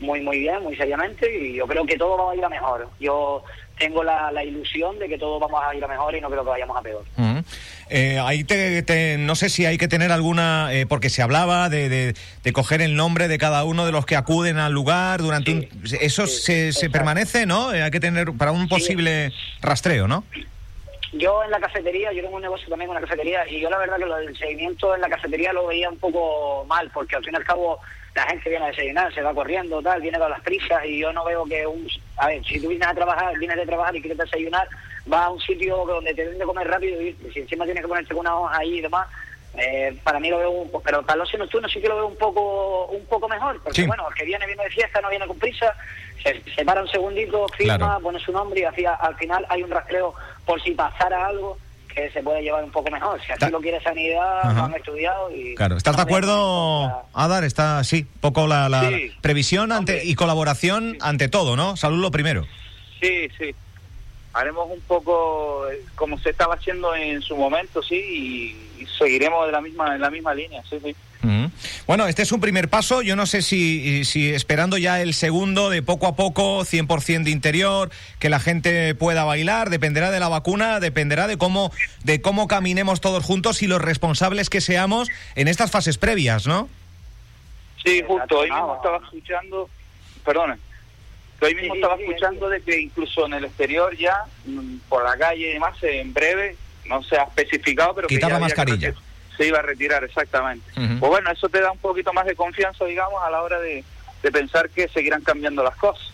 muy, 0.00 0.20
muy 0.20 0.38
bien, 0.40 0.62
muy 0.62 0.76
seriamente 0.76 1.26
y 1.34 1.54
yo 1.54 1.66
creo 1.66 1.84
que 1.86 1.96
todo 1.96 2.26
va 2.26 2.32
a 2.32 2.36
ir 2.36 2.44
a 2.44 2.48
mejor. 2.48 2.88
Yo 2.98 3.44
tengo 3.78 4.02
la, 4.02 4.30
la 4.32 4.42
ilusión 4.44 4.98
de 4.98 5.08
que 5.08 5.16
todo 5.18 5.38
vamos 5.38 5.62
a 5.64 5.74
ir 5.74 5.82
a 5.84 5.88
mejor 5.88 6.14
y 6.14 6.20
no 6.20 6.28
creo 6.30 6.42
que 6.44 6.50
vayamos 6.50 6.76
a 6.76 6.82
peor. 6.82 7.02
Eh, 7.88 8.18
ahí 8.20 8.44
te, 8.44 8.82
te- 8.82 9.16
no 9.18 9.34
sé 9.34 9.48
si 9.50 9.66
hay 9.66 9.76
que 9.76 9.88
tener 9.88 10.12
alguna, 10.12 10.68
eh, 10.72 10.86
porque 10.86 11.10
se 11.10 11.22
hablaba 11.22 11.68
de, 11.68 11.88
de- 11.88 12.14
de 12.44 12.52
coger 12.52 12.80
el 12.82 12.94
nombre 12.96 13.26
de 13.28 13.36
cada 13.38 13.64
uno 13.64 13.84
de 13.84 13.92
los 13.92 14.06
que 14.06 14.16
acuden 14.16 14.58
al 14.58 14.72
lugar 14.72 15.20
durante 15.20 15.52
un... 15.52 15.68
Eso 16.00 16.26
sí, 16.26 16.40
se, 16.42 16.72
se 16.72 16.88
permanece, 16.90 17.46
¿no? 17.46 17.72
Eh, 17.74 17.82
hay 17.82 17.90
que 17.90 18.00
tener 18.00 18.32
para 18.34 18.52
un 18.52 18.68
posible 18.68 19.32
rastreo, 19.60 20.06
¿no? 20.08 20.24
Yo 21.12 21.42
en 21.42 21.50
la 21.50 21.58
cafetería, 21.58 22.12
yo 22.12 22.22
tengo 22.22 22.36
un 22.36 22.42
negocio 22.42 22.68
también 22.68 22.88
con 22.88 22.96
una 22.96 23.04
cafetería 23.06 23.46
y 23.48 23.60
yo 23.60 23.68
la 23.68 23.78
verdad 23.78 23.96
que 23.96 24.06
lo 24.06 24.16
del 24.16 24.36
seguimiento 24.36 24.94
en 24.94 25.00
la 25.00 25.08
cafetería 25.08 25.52
lo 25.52 25.66
veía 25.66 25.88
un 25.90 25.98
poco 25.98 26.64
mal 26.66 26.88
porque 26.94 27.16
al 27.16 27.24
fin 27.24 27.34
y 27.34 27.36
al 27.36 27.44
cabo 27.44 27.80
la 28.14 28.22
gente 28.26 28.48
viene 28.48 28.64
a 28.64 28.68
desayunar, 28.68 29.12
se 29.14 29.22
va 29.22 29.34
corriendo, 29.34 29.82
tal, 29.82 30.00
viene 30.00 30.18
con 30.18 30.30
las 30.30 30.40
prisas 30.40 30.84
y 30.84 30.98
yo 31.00 31.12
no 31.12 31.24
veo 31.24 31.44
que 31.46 31.66
un... 31.66 31.88
A 32.16 32.28
ver, 32.28 32.44
si 32.44 32.60
tú 32.60 32.68
vienes 32.68 32.86
a 32.86 32.94
trabajar, 32.94 33.36
vienes 33.38 33.56
de 33.56 33.66
trabajar 33.66 33.94
y 33.96 34.00
quieres 34.00 34.18
desayunar, 34.18 34.68
vas 35.06 35.22
a 35.22 35.30
un 35.30 35.40
sitio 35.40 35.84
donde 35.84 36.14
te 36.14 36.28
den 36.28 36.38
de 36.38 36.44
comer 36.44 36.68
rápido 36.68 37.00
y 37.02 37.12
si 37.32 37.40
encima 37.40 37.64
tienes 37.64 37.82
que 37.82 37.88
ponerte 37.88 38.14
con 38.14 38.20
una 38.20 38.36
hoja 38.38 38.58
ahí 38.58 38.78
y 38.78 38.80
demás, 38.80 39.08
eh, 39.56 39.96
para 40.04 40.20
mí 40.20 40.28
lo 40.30 40.38
veo 40.38 40.50
un 40.50 40.70
poco... 40.70 40.84
Pero 40.84 41.02
para 41.02 41.14
el 41.16 41.20
ocio 41.22 41.38
nocturno 41.40 41.68
sí 41.68 41.80
que 41.80 41.88
lo 41.88 41.96
veo 41.96 42.06
un 42.06 42.16
poco 42.16 42.86
un 42.86 43.04
poco 43.06 43.28
mejor 43.28 43.60
porque 43.62 43.82
Sí. 43.82 43.86
bueno, 43.86 44.08
el 44.08 44.14
que 44.14 44.24
viene 44.24 44.46
viene 44.46 44.62
de 44.64 44.70
fiesta, 44.70 45.00
no 45.00 45.08
viene 45.10 45.26
con 45.26 45.38
prisa, 45.38 45.74
se, 46.22 46.40
se 46.54 46.64
para 46.64 46.82
un 46.82 46.88
segundito, 46.88 47.46
firma, 47.56 47.76
Claro. 47.78 48.00
pone 48.00 48.18
su 48.20 48.32
nombre 48.32 48.60
y 48.60 48.64
así 48.64 48.84
a- 48.84 48.94
al 48.94 49.16
final 49.16 49.44
hay 49.48 49.62
un 49.62 49.70
rastreo 49.70 50.14
por 50.46 50.62
si 50.62 50.72
pasara 50.72 51.26
algo 51.26 51.56
que 51.94 52.08
se 52.12 52.22
puede 52.22 52.42
llevar 52.42 52.62
un 52.62 52.70
poco 52.70 52.90
mejor. 52.90 53.20
Si 53.24 53.32
así 53.32 53.40
Ta- 53.40 53.50
lo 53.50 53.60
quiere 53.60 53.82
sanidad, 53.82 54.40
Ajá. 54.42 54.52
lo 54.54 54.64
han 54.66 54.74
estudiado 54.74 55.30
y... 55.34 55.54
Claro, 55.56 55.76
¿estás 55.76 55.96
de 55.96 56.02
acuerdo, 56.02 57.04
Adar? 57.12 57.42
Está, 57.44 57.82
sí, 57.84 58.06
poco 58.20 58.46
la, 58.46 58.68
la 58.68 58.88
Sí. 58.88 59.12
previsión 59.20 59.72
ante, 59.72 60.04
y 60.04 60.14
colaboración 60.14 60.96
ante 61.00 61.28
todo, 61.28 61.56
¿no? 61.56 61.76
Salud 61.76 61.98
lo 62.00 62.10
primero. 62.12 62.46
Sí, 63.00 63.28
sí. 63.38 63.54
Haremos 64.32 64.68
un 64.70 64.80
poco 64.82 65.68
eh, 65.68 65.80
como 65.96 66.16
se 66.18 66.30
estaba 66.30 66.54
haciendo 66.54 66.94
en 66.94 67.20
su 67.22 67.36
momento, 67.36 67.82
sí, 67.82 67.96
y, 67.96 68.82
y 68.82 68.86
seguiremos 68.86 69.46
de 69.46 69.52
la 69.52 69.60
misma 69.60 69.94
en 69.96 70.00
la 70.00 70.10
misma 70.10 70.32
línea, 70.34 70.62
sí, 70.70 70.78
sí. 70.80 70.94
Ujú. 71.24 71.39
Bueno, 71.86 72.06
este 72.06 72.22
es 72.22 72.32
un 72.32 72.40
primer 72.40 72.68
paso. 72.68 73.02
Yo 73.02 73.16
no 73.16 73.26
sé 73.26 73.42
si, 73.42 74.04
si 74.04 74.30
esperando 74.32 74.78
ya 74.78 75.00
el 75.00 75.14
segundo 75.14 75.70
de 75.70 75.82
poco 75.82 76.06
a 76.06 76.16
poco, 76.16 76.60
100% 76.60 77.24
de 77.24 77.30
interior, 77.30 77.90
que 78.18 78.28
la 78.28 78.40
gente 78.40 78.94
pueda 78.94 79.24
bailar, 79.24 79.70
dependerá 79.70 80.10
de 80.10 80.20
la 80.20 80.28
vacuna, 80.28 80.80
dependerá 80.80 81.26
de 81.26 81.36
cómo, 81.36 81.72
de 82.04 82.20
cómo 82.20 82.48
caminemos 82.48 83.00
todos 83.00 83.24
juntos 83.24 83.62
y 83.62 83.66
los 83.66 83.80
responsables 83.80 84.50
que 84.50 84.60
seamos 84.60 85.08
en 85.34 85.48
estas 85.48 85.70
fases 85.70 85.98
previas, 85.98 86.46
¿no? 86.46 86.68
Sí, 87.84 88.02
justo. 88.06 88.38
Hoy 88.38 88.50
mismo 88.50 88.76
estaba 88.76 88.98
escuchando, 88.98 89.68
perdona, 90.24 90.58
hoy 91.40 91.54
mismo 91.54 91.74
estaba 91.74 91.96
escuchando 91.96 92.48
de 92.48 92.60
que 92.60 92.80
incluso 92.80 93.26
en 93.26 93.34
el 93.34 93.44
exterior 93.44 93.96
ya, 93.96 94.24
mm, 94.44 94.76
por 94.88 95.04
la 95.04 95.16
calle 95.16 95.50
y 95.50 95.52
demás, 95.54 95.76
en 95.82 96.12
breve, 96.12 96.56
no 96.86 97.02
se 97.02 97.16
ha 97.16 97.22
especificado, 97.22 97.94
pero 97.94 98.08
Quitar 98.08 98.28
que 98.28 98.34
ya 98.34 98.38
la 98.38 98.38
que 98.38 98.54
mascarilla. 98.54 98.94
Se 99.36 99.46
iba 99.46 99.58
a 99.58 99.62
retirar, 99.62 100.04
exactamente. 100.04 100.70
Pues 100.74 101.10
bueno, 101.10 101.30
eso 101.30 101.48
te 101.48 101.60
da 101.60 101.70
un 101.70 101.78
poquito 101.78 102.12
más 102.12 102.26
de 102.26 102.34
confianza, 102.34 102.84
digamos, 102.84 103.22
a 103.24 103.30
la 103.30 103.42
hora 103.42 103.58
de, 103.60 103.84
de 104.22 104.30
pensar 104.32 104.68
que 104.70 104.88
seguirán 104.88 105.22
cambiando 105.22 105.62
las 105.62 105.76
cosas. 105.76 106.12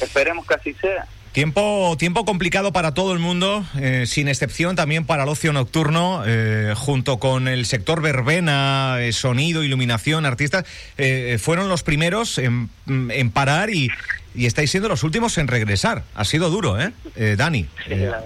Esperemos 0.00 0.46
que 0.46 0.54
así 0.54 0.74
sea. 0.74 1.06
Tiempo, 1.32 1.96
tiempo 1.98 2.24
complicado 2.24 2.72
para 2.72 2.94
todo 2.94 3.12
el 3.12 3.18
mundo, 3.18 3.64
eh, 3.76 4.04
sin 4.06 4.28
excepción 4.28 4.76
también 4.76 5.04
para 5.04 5.24
el 5.24 5.28
ocio 5.28 5.52
nocturno, 5.52 6.22
eh, 6.24 6.74
junto 6.76 7.18
con 7.18 7.48
el 7.48 7.66
sector 7.66 8.00
verbena, 8.00 8.98
eh, 9.00 9.12
sonido, 9.12 9.64
iluminación, 9.64 10.26
artistas, 10.26 10.64
eh, 10.96 11.38
fueron 11.40 11.68
los 11.68 11.82
primeros 11.82 12.38
en, 12.38 12.70
en 12.86 13.30
parar 13.32 13.70
y, 13.70 13.90
y 14.36 14.46
estáis 14.46 14.70
siendo 14.70 14.88
los 14.88 15.02
últimos 15.02 15.36
en 15.38 15.48
regresar. 15.48 16.04
Ha 16.14 16.24
sido 16.24 16.50
duro, 16.50 16.80
¿eh? 16.80 16.92
Eh, 17.16 17.34
Dani. 17.36 17.66
Sí, 17.88 17.96
la, 17.96 18.22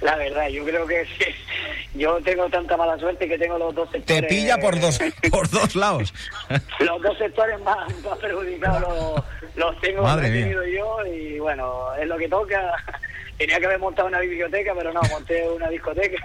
la 0.00 0.16
verdad, 0.16 0.48
yo 0.48 0.64
creo 0.64 0.86
que 0.86 1.04
sí. 1.06 1.24
yo 1.94 2.20
tengo 2.22 2.48
tanta 2.48 2.76
mala 2.76 2.96
suerte 2.98 3.26
que 3.28 3.36
tengo 3.38 3.58
los 3.58 3.74
dos 3.74 3.90
te 3.90 3.98
sectores... 3.98 4.26
pilla 4.26 4.58
por 4.58 4.78
dos, 4.80 4.98
por 5.30 5.48
dos 5.50 5.74
lados. 5.76 6.14
los 6.80 7.02
dos 7.02 7.18
sectores 7.18 7.60
más, 7.60 7.76
más 8.04 8.18
perjudicados 8.18 8.80
los, 8.82 9.24
los 9.56 9.80
tengo 9.80 10.02
Madre 10.02 10.30
mía. 10.30 10.54
yo 10.76 11.04
y 11.06 11.38
bueno, 11.38 11.94
es 12.00 12.06
lo 12.06 12.16
que 12.18 12.28
toca. 12.28 12.72
Tenía 13.36 13.60
que 13.60 13.66
haber 13.66 13.78
montado 13.78 14.08
una 14.08 14.18
biblioteca, 14.20 14.72
pero 14.76 14.92
no, 14.92 15.00
monté 15.10 15.48
una 15.48 15.68
discoteca 15.68 16.24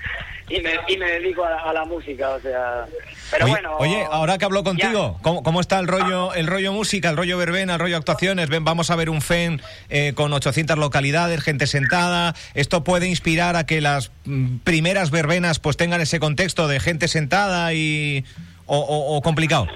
y, 0.48 0.60
me, 0.60 0.78
y 0.88 0.96
me 0.96 1.10
dedico 1.12 1.44
a, 1.44 1.50
la- 1.50 1.62
a 1.62 1.72
la 1.74 1.84
música, 1.84 2.30
o 2.30 2.40
sea... 2.40 2.86
Pero 3.34 3.44
oye, 3.46 3.52
bueno... 3.52 3.76
oye, 3.78 4.06
ahora 4.10 4.38
que 4.38 4.44
hablo 4.44 4.62
contigo, 4.64 5.18
¿cómo, 5.22 5.42
cómo 5.42 5.60
está 5.60 5.78
el 5.80 5.88
rollo, 5.88 6.32
el 6.34 6.46
rollo 6.46 6.72
música, 6.72 7.10
el 7.10 7.16
rollo 7.16 7.36
verbena, 7.36 7.74
el 7.74 7.80
rollo 7.80 7.96
actuaciones? 7.96 8.48
Ven, 8.48 8.64
vamos 8.64 8.90
a 8.90 8.96
ver 8.96 9.10
un 9.10 9.20
FEN 9.20 9.60
eh, 9.88 10.12
con 10.14 10.32
800 10.32 10.78
localidades, 10.78 11.42
gente 11.42 11.66
sentada. 11.66 12.34
¿Esto 12.54 12.84
puede 12.84 13.08
inspirar 13.08 13.56
a 13.56 13.66
que 13.66 13.80
las 13.80 14.12
mm, 14.24 14.58
primeras 14.58 15.10
verbenas 15.10 15.58
pues 15.58 15.76
tengan 15.76 16.00
ese 16.00 16.20
contexto 16.20 16.68
de 16.68 16.80
gente 16.80 17.08
sentada 17.08 17.72
y 17.74 18.24
o, 18.66 18.78
o- 18.78 19.16
o 19.16 19.22
complicado? 19.22 19.66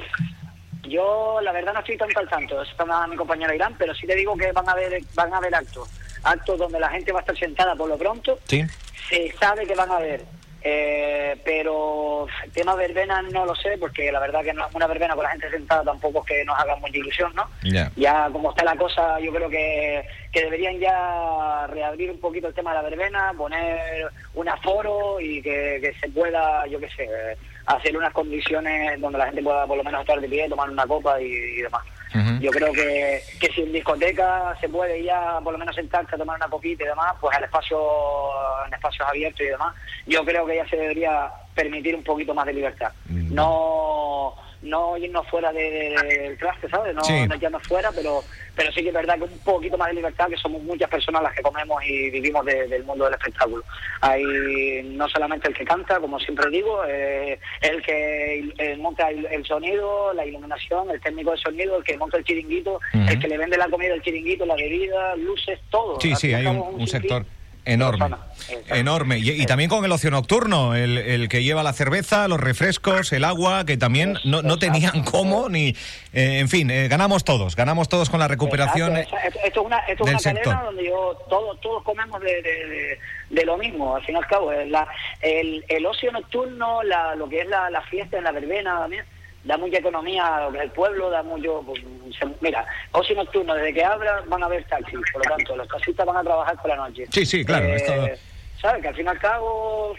Yo, 0.88 1.40
la 1.42 1.52
verdad, 1.52 1.74
no 1.74 1.80
estoy 1.80 1.98
tanto 1.98 2.18
al 2.18 2.28
tanto. 2.28 2.62
Eso 2.62 2.70
está 2.70 3.06
mi 3.06 3.16
compañero 3.16 3.52
Irán, 3.54 3.74
pero 3.78 3.94
sí 3.94 4.06
te 4.06 4.14
digo 4.14 4.36
que 4.36 4.52
van 4.52 4.68
a 4.68 4.72
haber, 4.72 4.98
van 5.14 5.34
a 5.34 5.36
haber 5.36 5.54
actos. 5.54 5.88
Actos 6.22 6.58
donde 6.58 6.80
la 6.80 6.88
gente 6.90 7.12
va 7.12 7.18
a 7.18 7.22
estar 7.22 7.36
sentada 7.38 7.74
por 7.76 7.88
lo 7.88 7.98
pronto. 7.98 8.38
Sí. 8.48 8.64
Se 9.10 9.34
sabe 9.38 9.66
que 9.66 9.74
van 9.74 9.90
a 9.90 9.96
haber 9.96 10.24
Eh, 10.62 11.40
pero 11.44 12.26
el 12.44 12.50
tema 12.50 12.74
verbena 12.74 13.22
no 13.22 13.46
lo 13.46 13.54
sé, 13.54 13.78
porque 13.78 14.10
la 14.10 14.20
verdad 14.20 14.42
que 14.42 14.52
no, 14.52 14.66
una 14.74 14.86
verbena 14.86 15.14
con 15.14 15.22
la 15.22 15.30
gente 15.30 15.50
sentada 15.50 15.84
tampoco 15.84 16.20
es 16.20 16.26
que 16.26 16.44
nos 16.44 16.58
haga 16.58 16.76
mucha 16.76 16.98
ilusión, 16.98 17.32
¿no? 17.34 17.48
Ya. 17.62 17.90
Ya 17.96 18.28
como 18.32 18.50
está 18.50 18.64
la 18.64 18.76
cosa, 18.76 19.20
yo 19.20 19.32
creo 19.32 19.48
que, 19.48 20.04
que 20.32 20.42
deberían 20.42 20.78
ya 20.78 21.66
reabrir 21.68 22.10
un 22.10 22.18
poquito 22.18 22.48
el 22.48 22.54
tema 22.54 22.70
de 22.70 22.76
la 22.76 22.88
verbena, 22.88 23.32
poner 23.36 24.08
un 24.34 24.48
aforo 24.48 25.20
y 25.20 25.40
que, 25.42 25.78
que 25.80 25.94
se 26.00 26.08
pueda, 26.08 26.66
yo 26.66 26.80
qué 26.80 26.88
sé, 26.90 27.08
hacer 27.66 27.96
unas 27.96 28.12
condiciones 28.12 29.00
donde 29.00 29.18
la 29.18 29.26
gente 29.26 29.42
pueda 29.42 29.66
por 29.66 29.76
lo 29.76 29.84
menos 29.84 30.00
estar 30.00 30.20
de 30.20 30.28
pie, 30.28 30.48
tomar 30.48 30.70
una 30.70 30.86
copa 30.86 31.20
y, 31.20 31.26
y 31.26 31.62
demás. 31.62 31.82
Yo 32.40 32.50
creo 32.50 32.72
que, 32.72 33.22
que 33.38 33.48
si 33.48 33.62
en 33.62 33.72
discoteca 33.72 34.56
se 34.60 34.68
puede 34.68 35.02
ya 35.02 35.40
por 35.42 35.52
lo 35.52 35.58
menos 35.58 35.74
sentarse 35.74 36.14
a 36.14 36.18
tomar 36.18 36.36
una 36.36 36.48
copita 36.48 36.84
y 36.84 36.86
demás, 36.86 37.14
pues 37.20 37.36
en 37.36 37.44
espacio, 37.44 37.78
en 38.66 38.74
espacios 38.74 39.06
abiertos 39.08 39.40
y 39.40 39.50
demás, 39.50 39.74
yo 40.06 40.24
creo 40.24 40.46
que 40.46 40.56
ya 40.56 40.68
se 40.68 40.76
debería 40.76 41.30
permitir 41.58 41.94
un 41.96 42.04
poquito 42.04 42.32
más 42.34 42.46
de 42.46 42.52
libertad. 42.54 42.92
Mm. 43.08 43.34
No 43.34 44.34
no 44.60 44.96
irnos 44.96 45.24
fuera 45.28 45.52
de- 45.52 45.94
de- 46.02 46.18
del 46.18 46.36
traste, 46.36 46.68
¿sabes? 46.68 46.92
No, 46.92 47.04
Sí. 47.04 47.12
no 47.28 47.34
echarnos 47.36 47.62
fuera, 47.62 47.92
pero 47.92 48.24
pero 48.56 48.72
sí 48.72 48.82
que 48.82 48.88
es 48.88 48.94
verdad 48.94 49.14
que 49.16 49.22
un 49.22 49.38
poquito 49.44 49.78
más 49.78 49.86
de 49.86 49.94
libertad, 49.94 50.26
que 50.28 50.36
somos 50.36 50.60
muchas 50.64 50.90
personas 50.90 51.22
las 51.22 51.32
que 51.32 51.42
comemos 51.42 51.80
y 51.86 52.10
vivimos 52.10 52.44
de- 52.44 52.66
del 52.66 52.82
mundo 52.82 53.04
del 53.04 53.14
espectáculo. 53.14 53.62
Hay 54.00 54.82
no 54.96 55.08
solamente 55.08 55.46
el 55.46 55.54
que 55.54 55.64
canta, 55.64 56.00
como 56.00 56.18
siempre 56.18 56.50
digo, 56.50 56.82
eh, 56.88 57.38
el 57.60 57.80
que 57.82 58.52
eh, 58.58 58.76
monta 58.78 59.08
el, 59.10 59.26
el 59.26 59.44
sonido, 59.46 60.12
la 60.12 60.26
iluminación, 60.26 60.90
el 60.90 61.00
técnico 61.00 61.30
de 61.30 61.36
sonido, 61.38 61.76
el 61.78 61.84
que 61.84 61.96
monta 61.96 62.16
el 62.18 62.24
chiringuito, 62.24 62.80
el 63.08 63.16
que 63.20 63.28
le 63.28 63.38
vende 63.38 63.56
la 63.56 63.68
comida 63.68 63.94
al 63.94 64.02
chiringuito, 64.02 64.44
la 64.44 64.56
bebida, 64.56 65.14
luces, 65.14 65.60
todo. 65.70 66.00
Sí, 66.00 66.16
sí, 66.16 66.34
hay 66.34 66.46
un, 66.46 66.84
sector 66.88 67.22
de 67.24 67.28
enorme. 67.72 68.16
Enorme. 68.68 69.18
Y, 69.18 69.30
y 69.42 69.46
también 69.46 69.68
con 69.68 69.84
el 69.84 69.92
ocio 69.92 70.10
nocturno, 70.10 70.74
el, 70.74 70.96
el 70.98 71.28
que 71.28 71.42
lleva 71.42 71.62
la 71.62 71.72
cerveza, 71.72 72.28
los 72.28 72.40
refrescos, 72.40 73.12
el 73.12 73.24
agua, 73.24 73.64
que 73.66 73.76
también 73.76 74.16
no, 74.24 74.42
no 74.42 74.58
tenían 74.58 75.02
cómo, 75.04 75.48
ni. 75.48 75.68
eh, 76.12 76.38
en 76.40 76.48
fin, 76.48 76.70
eh, 76.70 76.88
ganamos 76.88 77.24
todos, 77.24 77.56
ganamos 77.56 77.88
todos 77.88 78.08
con 78.10 78.20
la 78.20 78.28
recuperación. 78.28 78.96
Exacto, 78.96 79.16
exacto. 79.16 79.40
Esto 79.46 79.60
es 79.60 79.66
una, 79.66 79.78
esto 79.80 79.92
es 79.92 79.98
del 79.98 80.08
una 80.14 80.22
cadena 80.22 80.40
sector. 80.44 80.64
donde 80.64 80.84
yo 80.86 81.18
todos 81.28 81.60
todos 81.60 81.82
comemos 81.82 82.20
de, 82.20 82.42
de, 82.42 82.66
de- 82.68 82.98
de 83.30 83.44
lo 83.44 83.58
mismo, 83.58 83.94
al 83.96 84.02
fin 84.06 84.14
y 84.14 84.18
al 84.18 84.26
cabo. 84.26 84.50
es 84.52 84.68
La, 84.70 84.88
el, 85.20 85.62
el 85.68 85.84
ocio 85.84 86.10
nocturno, 86.10 86.82
la, 86.82 87.14
lo 87.14 87.28
que 87.28 87.40
es 87.42 87.48
la, 87.48 87.68
la 87.68 87.82
fiesta 87.82 88.16
en 88.16 88.24
la 88.24 88.32
verbena 88.32 88.78
también, 88.78 89.04
da 89.44 89.56
mucha 89.56 89.78
economía 89.78 90.36
a 90.36 90.40
lo 90.44 90.52
que 90.52 90.58
es 90.58 90.64
el 90.64 90.70
pueblo, 90.72 91.10
da 91.10 91.22
mucho... 91.22 91.62
pues, 91.64 91.80
se- 92.18 92.26
mira, 92.40 92.66
ocio 92.92 93.14
nocturno, 93.16 93.54
desde 93.54 93.74
que 93.74 93.84
abra 93.84 94.22
van 94.26 94.42
a 94.42 94.46
haber 94.46 94.64
taxis, 94.64 94.98
por 95.12 95.24
lo 95.24 95.36
tanto, 95.36 95.56
los 95.56 95.68
taxistas 95.68 96.06
van 96.06 96.16
a 96.18 96.22
trabajar 96.24 96.56
por 96.60 96.68
la 96.70 96.76
noche. 96.76 97.06
Sí, 97.10 97.24
sí, 97.24 97.44
claro, 97.44 97.66
Eh, 97.66 97.76
esto- 97.76 98.28
¿Sabes? 98.60 98.82
Que 98.82 98.88
al 98.88 98.94
fin 98.96 99.06
y 99.06 99.08
al 99.08 99.18
cabo 99.20 99.94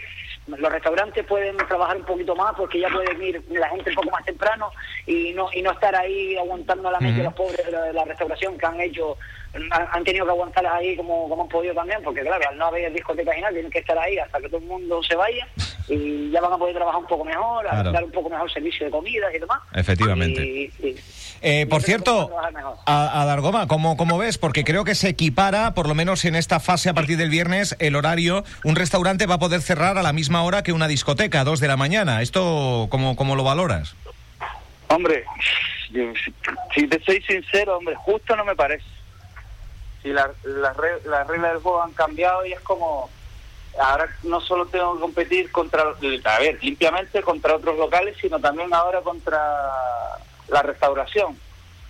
los 0.46 0.72
restaurantes 0.72 1.24
pueden 1.24 1.56
trabajar 1.56 1.96
un 1.96 2.04
poquito 2.04 2.36
más 2.36 2.52
porque 2.54 2.78
ya 2.78 2.88
pueden 2.90 3.22
ir 3.22 3.42
la 3.48 3.70
gente 3.70 3.88
un 3.88 3.96
poco 3.96 4.10
más 4.10 4.22
temprano 4.24 4.70
y 5.06 5.32
no 5.32 5.48
y 5.54 5.62
no 5.62 5.70
estar 5.70 5.96
ahí 5.96 6.36
aguantando 6.36 6.90
a 6.90 6.92
la 6.92 7.00
mente 7.00 7.20
Ujú. 7.22 7.30
los 7.30 7.34
pobres 7.34 7.64
de 7.64 7.72
la, 7.72 7.82
de 7.84 7.92
la 7.94 8.04
restauración 8.04 8.58
que 8.58 8.66
han 8.66 8.78
hecho 8.80 9.16
han, 9.92 10.04
tenido 10.04 10.24
que 10.26 10.30
aguantarlas 10.30 10.74
ahí 10.74 10.96
como, 10.96 11.28
como 11.28 11.42
han 11.42 11.48
podido 11.48 11.74
también 11.74 11.98
porque 12.04 12.20
claro 12.20 12.48
al 12.48 12.56
no 12.56 12.66
haber 12.66 12.92
discotecas 12.92 13.36
y 13.36 13.40
nada 13.40 13.52
tienen 13.52 13.70
que 13.70 13.80
estar 13.80 13.98
ahí 13.98 14.16
hasta 14.18 14.38
que 14.40 14.46
todo 14.48 14.58
el 14.58 14.66
mundo 14.66 15.02
se 15.02 15.16
vaya 15.16 15.46
y 15.88 16.30
ya 16.30 16.40
van 16.40 16.52
a 16.52 16.56
poder 16.56 16.76
trabajar 16.76 17.00
un 17.00 17.06
poco 17.08 17.24
mejor 17.24 17.66
a 17.66 17.70
Claro. 17.70 17.92
dar 17.92 18.04
un 18.04 18.12
poco 18.12 18.30
mejor 18.30 18.50
servicio 18.52 18.86
de 18.86 18.92
comidas 18.92 19.34
y 19.34 19.38
demás 19.40 19.60
Efectivamente. 19.74 20.42
Y- 20.44 20.72
y- 20.86 20.96
Eh, 21.42 21.66
por 21.66 21.82
cierto, 21.82 22.20
a 22.22 22.26
trabajar 22.26 22.52
mejor. 22.52 22.76
a, 22.86 23.22
a 23.22 23.24
Dargoma, 23.24 23.66
¿cómo, 23.66 23.96
¿cómo 23.96 24.18
ves? 24.18 24.36
Porque 24.38 24.62
creo 24.62 24.84
que 24.84 24.94
se 24.94 25.08
equipara, 25.08 25.72
por 25.74 25.88
lo 25.88 25.94
menos 25.94 26.24
en 26.26 26.36
esta 26.36 26.60
fase 26.60 26.90
a 26.90 26.94
partir 26.94 27.16
del 27.16 27.30
viernes, 27.30 27.74
el 27.78 27.96
horario. 27.96 28.44
Un 28.62 28.76
restaurante 28.76 29.24
va 29.26 29.36
a 29.36 29.38
poder 29.38 29.62
cerrar 29.62 29.96
a 29.96 30.02
la 30.02 30.12
misma 30.12 30.42
hora 30.44 30.62
que 30.62 30.72
una 30.72 30.86
discoteca, 30.86 31.40
a 31.40 31.44
dos 31.44 31.58
de 31.58 31.66
la 31.68 31.78
mañana. 31.78 32.20
¿Esto 32.20 32.88
cómo, 32.90 33.16
cómo 33.16 33.36
lo 33.36 33.42
valoras? 33.42 33.96
Hombre, 34.88 35.24
yo- 35.90 36.12
si- 36.22 36.34
si 36.74 36.86
te 36.86 37.02
soy 37.04 37.22
sincero, 37.22 37.78
hombre, 37.78 37.94
justo 37.96 38.36
no 38.36 38.44
me 38.44 38.54
parece. 38.54 38.84
Si 40.02 40.08
la- 40.08 40.30
la 40.44 40.74
las 41.04 41.26
reglas 41.26 41.52
del 41.52 41.62
juego 41.62 41.82
han 41.82 41.92
cambiado 41.92 42.44
y 42.46 42.52
es 42.52 42.60
como, 42.60 43.10
ahora 43.78 44.08
no 44.22 44.40
solo 44.40 44.66
tengo 44.66 44.94
que 44.94 45.00
competir 45.00 45.52
contra, 45.52 45.82
a 46.24 46.38
ver, 46.38 46.58
limpiamente 46.62 47.22
contra 47.22 47.56
otros 47.56 47.76
locales, 47.78 48.16
sino 48.20 48.38
también 48.40 48.72
ahora 48.72 49.00
contra 49.02 49.38
la 50.48 50.62
restauración. 50.62 51.38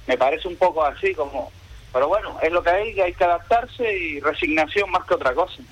Me 0.06 0.18
parece 0.18 0.48
un 0.48 0.56
poco 0.56 0.84
así 0.84 1.14
como, 1.14 1.52
pero 1.92 2.08
bueno, 2.08 2.38
es 2.42 2.50
lo 2.52 2.62
que 2.62 2.70
hay, 2.70 2.94
que 2.94 3.02
hay 3.02 3.12
que 3.14 3.24
adaptarse 3.24 3.96
y 3.96 4.20
resignación 4.20 4.90
más 4.90 5.04
que 5.06 5.14
otra 5.14 5.34
cosa 5.34 5.62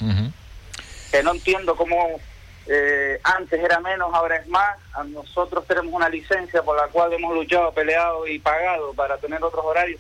que 1.11 1.23
no 1.23 1.33
entiendo 1.33 1.75
cómo 1.75 2.21
eh, 2.67 3.19
antes 3.25 3.59
era 3.65 3.81
menos, 3.81 4.13
ahora 4.13 4.37
es 4.37 4.47
más. 4.49 4.77
A 4.93 5.03
nosotros 5.05 5.67
tenemos 5.67 5.93
una 5.93 6.09
licencia 6.11 6.63
por 6.63 6.77
la 6.77 6.87
cual 6.89 7.13
hemos 7.15 7.35
luchado, 7.35 7.73
peleado 7.73 8.27
y 8.27 8.39
pagado 8.39 8.93
para 8.93 9.17
tener 9.17 9.43
otros 9.43 9.65
horarios. 9.65 9.99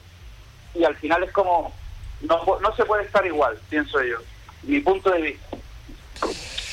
Y 0.74 0.84
al 0.84 0.94
final 0.96 1.22
es 1.24 1.32
como, 1.32 1.72
no, 2.22 2.58
no 2.60 2.74
se 2.76 2.84
puede 2.84 3.04
estar 3.04 3.24
igual, 3.26 3.58
pienso 3.68 4.02
yo. 4.02 4.18
Mi 4.64 4.80
punto 4.80 5.10
de 5.10 5.22
vista. 5.22 5.46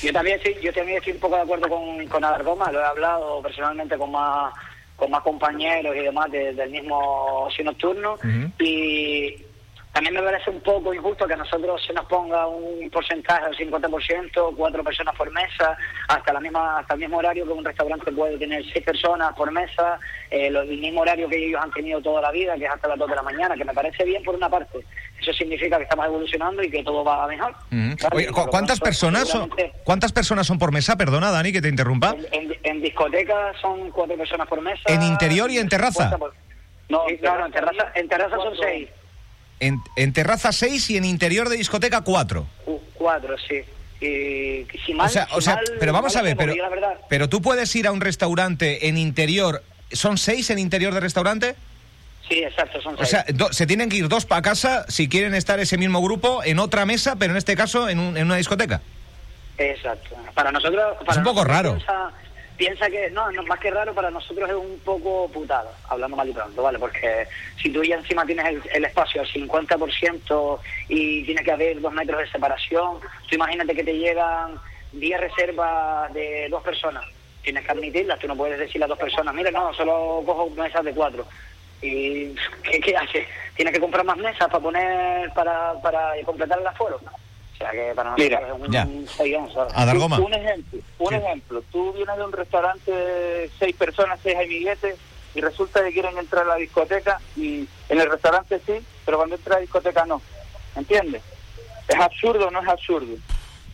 Yo 0.02 0.12
también 0.14 0.40
sí, 0.44 0.56
yo 0.62 0.74
también 0.74 0.98
estoy 0.98 1.14
un 1.14 1.20
poco 1.20 1.36
de 1.36 1.42
acuerdo 1.44 1.70
con, 1.70 2.06
con 2.08 2.24
Adargoma, 2.24 2.72
lo 2.72 2.80
he 2.80 2.86
hablado 2.86 3.42
personalmente 3.42 3.98
con 3.98 4.12
más 4.12 4.54
con 4.96 5.12
más 5.12 5.22
compañeros 5.24 5.94
y 5.96 6.00
demás 6.00 6.32
de- 6.32 6.54
del 6.54 6.70
mismo 6.70 7.44
ocio 7.46 7.66
nocturno 7.66 8.18
y 8.60 9.36
también 9.96 10.14
me 10.14 10.22
parece 10.22 10.50
un 10.50 10.60
poco 10.60 10.94
injusto 10.94 11.26
que 11.26 11.36
a 11.36 11.38
nosotros 11.38 11.82
se 11.88 11.94
nos 11.94 12.06
ponga 12.08 12.46
un 12.48 12.90
porcentaje 12.90 13.46
del 13.46 13.56
50%, 13.72 14.54
cuatro 14.58 14.84
personas 14.84 15.16
por 15.16 15.32
mesa, 15.32 15.78
hasta 16.10 16.34
la 16.34 16.42
misma 16.42 16.80
hasta 16.80 16.96
el 16.96 17.00
mismo 17.00 17.18
horario 17.18 17.46
que 17.46 17.52
un 17.54 17.64
restaurante 17.64 18.12
puede 18.12 18.38
tener 18.38 18.62
seis 18.74 18.84
personas 18.84 19.34
por 19.36 19.50
mesa, 19.54 19.98
eh, 20.30 20.50
lo- 20.52 20.64
el 20.64 20.78
mismo 20.80 21.00
horario 21.00 21.30
que 21.30 21.38
ellos 21.48 21.62
han 21.64 21.72
tenido 21.72 22.02
toda 22.02 22.22
la 22.22 22.32
vida, 22.32 22.56
que 22.58 22.66
es 22.66 22.72
hasta 22.72 22.90
las 22.90 23.00
2 23.00 23.10
de 23.10 23.16
la 23.16 23.22
mañana, 23.24 23.56
que 23.56 23.64
me 23.64 23.74
parece 23.74 24.04
bien 24.04 24.22
por 24.22 24.36
una 24.36 24.50
parte. 24.50 24.80
Eso 25.22 25.32
significa 25.32 25.78
que 25.78 25.84
estamos 25.84 26.06
evolucionando 26.08 26.62
y 26.62 26.70
que 26.70 26.84
todo 26.84 27.02
va 27.06 27.26
mejor. 27.28 27.52
Ujú. 27.52 27.56
¿Vale? 27.72 27.96
Oye, 28.16 28.24
Y 28.26 28.28
¿cu- 28.28 28.34
por 28.36 28.46
lo 28.48 28.52
¿cuántas 28.52 28.80
personas 28.82 29.30
son, 29.30 29.50
cuántas 29.86 30.12
personas 30.12 30.46
son 30.46 30.60
por 30.60 30.74
mesa? 30.74 30.98
Perdona, 30.98 31.32
Dani, 31.32 31.54
que 31.54 31.62
te 31.62 31.70
interrumpa. 31.70 32.14
en, 32.34 32.52
en, 32.52 32.56
en 32.64 32.82
discoteca 32.82 33.54
son 33.62 33.92
cuatro 33.92 34.18
personas 34.18 34.46
por 34.50 34.60
mesa. 34.62 34.82
¿En 34.88 35.02
interior 35.04 35.50
y 35.50 35.58
en 35.58 35.70
terraza? 35.70 36.10
50 36.10 36.18
por- 36.18 36.34
No, 36.90 37.04
no, 37.22 37.38
no, 37.40 37.46
en 37.46 37.52
terraza, 37.54 37.92
en 37.96 38.10
terraza 38.10 38.36
son 38.36 38.54
seis. 38.60 38.90
En, 39.60 39.80
en 39.96 40.12
terraza 40.14 40.52
6 40.52 40.90
y 40.92 40.98
en 40.98 41.06
interior 41.06 41.48
de 41.50 41.58
discoteca 41.58 42.02
4. 42.02 42.46
Cu- 42.66 42.82
Cuatro, 42.94 43.36
sí. 43.38 43.62
Y, 44.02 44.08
y 44.08 44.68
si 44.86 44.94
mal, 44.94 45.08
O 45.08 45.10
sea, 45.10 45.28
si 45.28 45.36
o 45.36 45.42
sea 45.42 45.56
mal, 45.56 45.64
pero 45.80 45.94
vamos 45.94 46.14
mal 46.16 46.22
a 46.22 46.28
ver, 46.28 46.36
pero, 46.38 46.54
pero 47.10 47.30
tú 47.30 47.42
puedes 47.42 47.74
ir 47.76 47.88
a 47.88 47.92
un 47.92 48.02
restaurante 48.02 48.88
en 48.90 48.98
interior. 48.98 49.64
¿Son 49.92 50.18
seis 50.18 50.50
en 50.50 50.60
interior 50.60 50.94
de 50.94 51.00
restaurante? 51.00 51.56
Sí, 52.28 52.40
exacto, 52.40 52.82
son 52.82 52.96
O 52.96 52.98
seis. 52.98 53.10
sea, 53.10 53.26
do- 53.34 53.54
se 53.54 53.66
tienen 53.68 53.88
que 53.90 53.98
ir 53.98 54.08
dos 54.10 54.26
para 54.26 54.42
casa 54.42 54.86
si 54.90 55.08
quieren 55.08 55.34
estar 55.36 55.60
ese 55.60 55.78
mismo 55.78 56.02
grupo 56.02 56.44
en 56.44 56.60
otra 56.60 56.86
mesa, 56.86 57.16
pero 57.16 57.32
en 57.34 57.38
este 57.38 57.56
caso 57.56 57.88
en, 57.88 58.00
un- 58.00 58.18
en 58.18 58.26
una 58.26 58.36
discoteca. 58.38 58.82
Exacto. 59.58 60.16
Para 60.34 60.52
nosotros... 60.52 60.98
Para 61.06 61.20
un 61.20 61.24
poco 61.24 61.46
nosotros 61.46 61.48
raro. 61.56 61.76
Piensa, 61.76 62.12
piensa 62.58 62.90
que, 62.90 63.10
no, 63.12 63.32
no, 63.32 63.44
más 63.44 63.60
que 63.60 63.72
raro, 63.72 63.94
para 63.94 64.10
nosotros 64.12 64.50
es 64.50 64.56
un 64.56 64.80
poco 64.80 65.30
putada, 65.30 65.72
hablando 65.90 66.18
mal 66.18 66.30
y 66.30 66.34
pronto, 66.34 66.64
¿vale? 66.64 66.80
Porque 66.80 67.28
si 67.62 67.70
tú 67.70 67.84
ya 67.84 67.96
encima 67.96 68.26
tienes 68.26 68.46
el, 68.46 68.62
el 68.74 68.86
espacio 68.86 69.22
al 69.22 69.28
50% 69.28 70.60
y 70.90 71.24
tiene 71.24 71.44
que 71.44 71.52
haber 71.52 71.82
dos 71.82 71.94
metros 71.94 72.20
de 72.22 72.30
separación, 72.30 73.00
tú 73.30 73.36
imagínate 73.36 73.76
que 73.76 73.84
te 73.84 73.98
llegan 73.98 74.60
10 74.94 75.20
reservas 75.20 76.14
de 76.14 76.48
dos 76.50 76.64
personas. 76.64 77.04
Tienes 77.44 77.64
que 77.66 77.72
admitirlas, 77.72 78.20
tú 78.20 78.28
no 78.28 78.36
puedes 78.36 78.58
decirle 78.58 78.86
a 78.86 78.90
dos 78.90 78.98
personas, 78.98 79.34
mira, 79.34 79.52
no, 79.52 79.74
solo 79.74 80.24
cojo 80.26 80.50
mesas 80.52 80.84
de 80.84 80.94
cuatro. 80.94 81.28
¿Y 81.82 82.34
qué, 82.64 82.80
qué 82.80 82.96
hace? 82.98 83.28
Tienes 83.56 83.74
que 83.74 83.80
comprar 83.80 84.04
más 84.06 84.18
mesas 84.18 84.48
para 84.48 84.60
poner, 84.60 85.32
para, 85.34 85.74
para 85.82 86.14
completar 86.24 86.60
el 86.60 86.68
aforo. 86.68 87.00
O 87.56 87.58
sea 87.58 87.72
que 87.72 87.94
para 87.96 88.10
nosotros 88.12 88.30
Mira, 88.42 88.48
es 88.54 88.62
un, 88.68 88.72
ya. 88.72 88.84
un 88.86 89.08
follón, 89.08 89.54
¿sabes? 89.54 89.74
A 89.76 89.86
dar 89.86 89.98
goma. 89.98 90.20
Un 90.20 90.34
ejemplo, 90.34 90.80
un 91.00 91.10
Sí. 91.10 91.16
ejemplo. 91.16 91.64
Tú 91.72 91.94
vienes 91.94 92.18
de 92.18 92.24
un 92.26 92.32
restaurante 92.34 92.92
de 92.92 93.50
seis 93.58 93.76
personas, 93.76 94.20
seis 94.22 94.36
amiguetes, 94.36 94.98
y 95.34 95.42
resulta 95.42 95.84
que 95.84 95.92
quieren 95.94 96.18
entrar 96.18 96.44
a 96.44 96.50
la 96.50 96.56
discoteca 96.56 97.20
y 97.38 97.68
en 97.90 98.00
el 98.02 98.10
restaurante 98.10 98.60
sí, 98.66 98.74
pero 99.06 99.18
cuando 99.18 99.36
entra 99.36 99.56
a 99.56 99.58
la 99.58 99.62
discoteca 99.62 100.06
no. 100.06 100.22
¿Entiendes? 100.76 101.22
¿Es 101.88 101.96
absurdo 101.96 102.48
o 102.48 102.52
no 102.52 102.62
es 102.62 102.68
absurdo? 102.68 103.16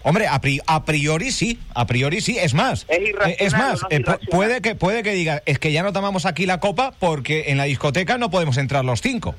Hombre, 0.04 0.28
a, 0.28 0.40
pri- 0.42 0.62
a 0.66 0.84
priori 0.86 1.32
sí, 1.32 1.60
a 1.76 1.86
priori 1.86 2.22
sí. 2.22 2.38
Es 2.38 2.54
más, 2.54 2.86
Es 2.88 3.00
irracional 3.02 3.32
eh, 3.32 3.38
es 3.40 3.54
más, 3.54 3.84
o 3.84 3.88
no 3.90 3.96
es 3.96 4.00
eh, 4.00 4.28
puede 4.30 4.62
que 4.62 4.76
puede 4.76 5.04
que 5.04 5.12
diga 5.14 5.42
es 5.46 5.60
que 5.60 5.72
ya 5.72 5.84
no 5.84 5.94
tomamos 5.94 6.26
aquí 6.26 6.46
la 6.46 6.60
copa 6.60 6.92
porque 7.00 7.46
en 7.48 7.58
la 7.58 7.64
discoteca 7.66 8.18
no 8.18 8.30
podemos 8.32 8.58
entrar 8.58 8.84
los 8.86 9.02
cinco 9.02 9.36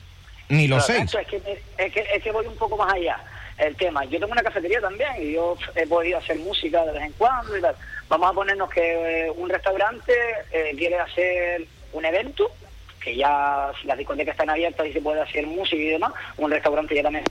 ni 0.48 0.68
los 0.68 0.84
Claro, 0.86 1.08
seis. 1.08 1.14
Es 1.20 1.26
que, 1.28 1.36
es, 1.78 1.92
que, 1.92 2.00
es 2.14 2.22
que 2.22 2.30
voy 2.32 2.46
un 2.46 2.56
poco 2.56 2.76
más 2.76 2.92
allá. 2.92 3.18
El 3.58 3.76
tema, 3.76 4.04
yo 4.04 4.18
tengo 4.18 4.32
una 4.32 4.42
cafetería 4.42 4.80
también 4.80 5.10
y 5.20 5.32
yo 5.32 5.56
he 5.74 5.86
podido 5.86 6.18
hacer 6.18 6.38
música 6.38 6.84
de 6.84 6.92
vez 6.92 7.02
en 7.02 7.12
cuando 7.12 7.56
y 7.56 7.60
tal. 7.60 7.74
Vamos 8.08 8.30
a 8.30 8.34
ponernos 8.34 8.70
que 8.70 9.26
eh, 9.26 9.30
un 9.30 9.48
restaurante 9.48 10.12
eh, 10.50 10.74
quiere 10.76 10.98
hacer 10.98 11.66
un 11.92 12.04
evento, 12.04 12.50
que 13.02 13.16
ya 13.16 13.70
si 13.80 13.86
las 13.86 13.98
discotecas 13.98 14.32
están 14.32 14.50
abiertas 14.50 14.86
y 14.86 14.92
se 14.92 15.00
puede 15.00 15.20
hacer 15.20 15.46
música 15.46 15.76
y 15.82 15.88
demás, 15.88 16.12
un 16.38 16.50
restaurante 16.50 16.94
ya 16.94 17.02
también 17.02 17.24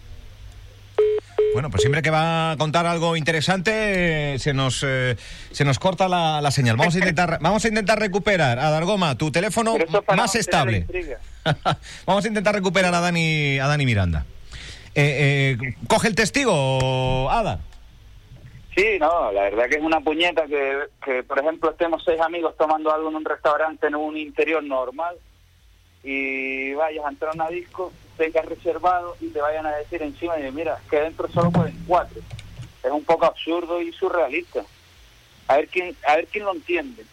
Bueno, 1.54 1.70
pues 1.70 1.82
siempre 1.82 2.02
que 2.02 2.10
va 2.10 2.52
a 2.52 2.58
contar 2.58 2.86
algo 2.86 3.16
interesante 3.16 4.38
se 4.40 4.54
nos 4.54 4.84
eh, 4.88 5.18
se 5.52 5.66
nos 5.66 5.80
corta 5.80 6.08
la, 6.08 6.42
la 6.42 6.52
señal. 6.52 6.78
Vamos 6.78 6.96
a 6.96 7.00
intentar 7.00 7.40
vamos 7.42 7.66
a 7.66 7.68
intentar 7.68 8.00
recuperar 8.00 8.60
a 8.60 8.70
Dargoma 8.70 9.18
tu 9.18 9.32
teléfono 9.32 9.76
más 10.16 10.36
estable. 10.36 10.86
vamos 12.06 12.26
a 12.26 12.28
intentar 12.28 12.54
recuperar 12.54 12.94
a 12.94 13.00
Dani 13.02 13.60
a 13.60 13.68
Dani 13.68 13.86
Miranda. 13.86 14.26
Eh, 14.94 15.58
eh, 15.62 15.76
coge 15.88 16.08
el 16.10 16.16
testigo, 16.16 17.30
Ada. 17.30 17.60
Sí, 18.76 18.98
no, 19.00 19.32
la 19.32 19.44
verdad 19.44 19.68
que 19.70 19.76
es 19.76 19.84
una 19.84 20.00
puñeta 20.00 20.46
que, 20.48 20.88
que, 21.04 21.24
por 21.24 21.40
ejemplo, 21.40 21.72
estemos 21.72 22.04
seis 22.06 22.22
amigos 22.22 22.56
tomando 22.58 22.94
algo 22.94 23.10
en 23.10 23.16
un 23.16 23.26
restaurante 23.26 23.88
en 23.88 23.96
un 23.96 24.16
interior 24.18 24.64
normal 24.64 25.18
y 26.04 26.74
vayas 26.74 27.06
a 27.06 27.10
entrar 27.10 27.32
a 27.32 27.36
una 27.36 27.50
disco, 27.50 27.92
tengas 28.18 28.46
reservado 28.46 29.16
y 29.20 29.28
te 29.28 29.42
vayan 29.42 29.66
a 29.66 29.76
decir 29.76 30.02
encima 30.02 30.40
y 30.40 30.52
mira, 30.52 30.80
que 30.90 31.02
dentro 31.02 31.28
solo 31.30 31.52
pueden 31.52 31.84
cuatro. 31.86 32.22
Es 32.84 32.92
un 32.92 33.04
poco 33.04 33.26
absurdo 33.26 33.82
y 33.82 33.92
surrealista. 33.92 34.64
A 35.48 35.58
ver 35.58 35.68
quién, 35.68 35.96
a 36.08 36.16
ver 36.16 36.28
quién 36.28 36.46
lo 36.46 36.54
entiende. 36.54 37.06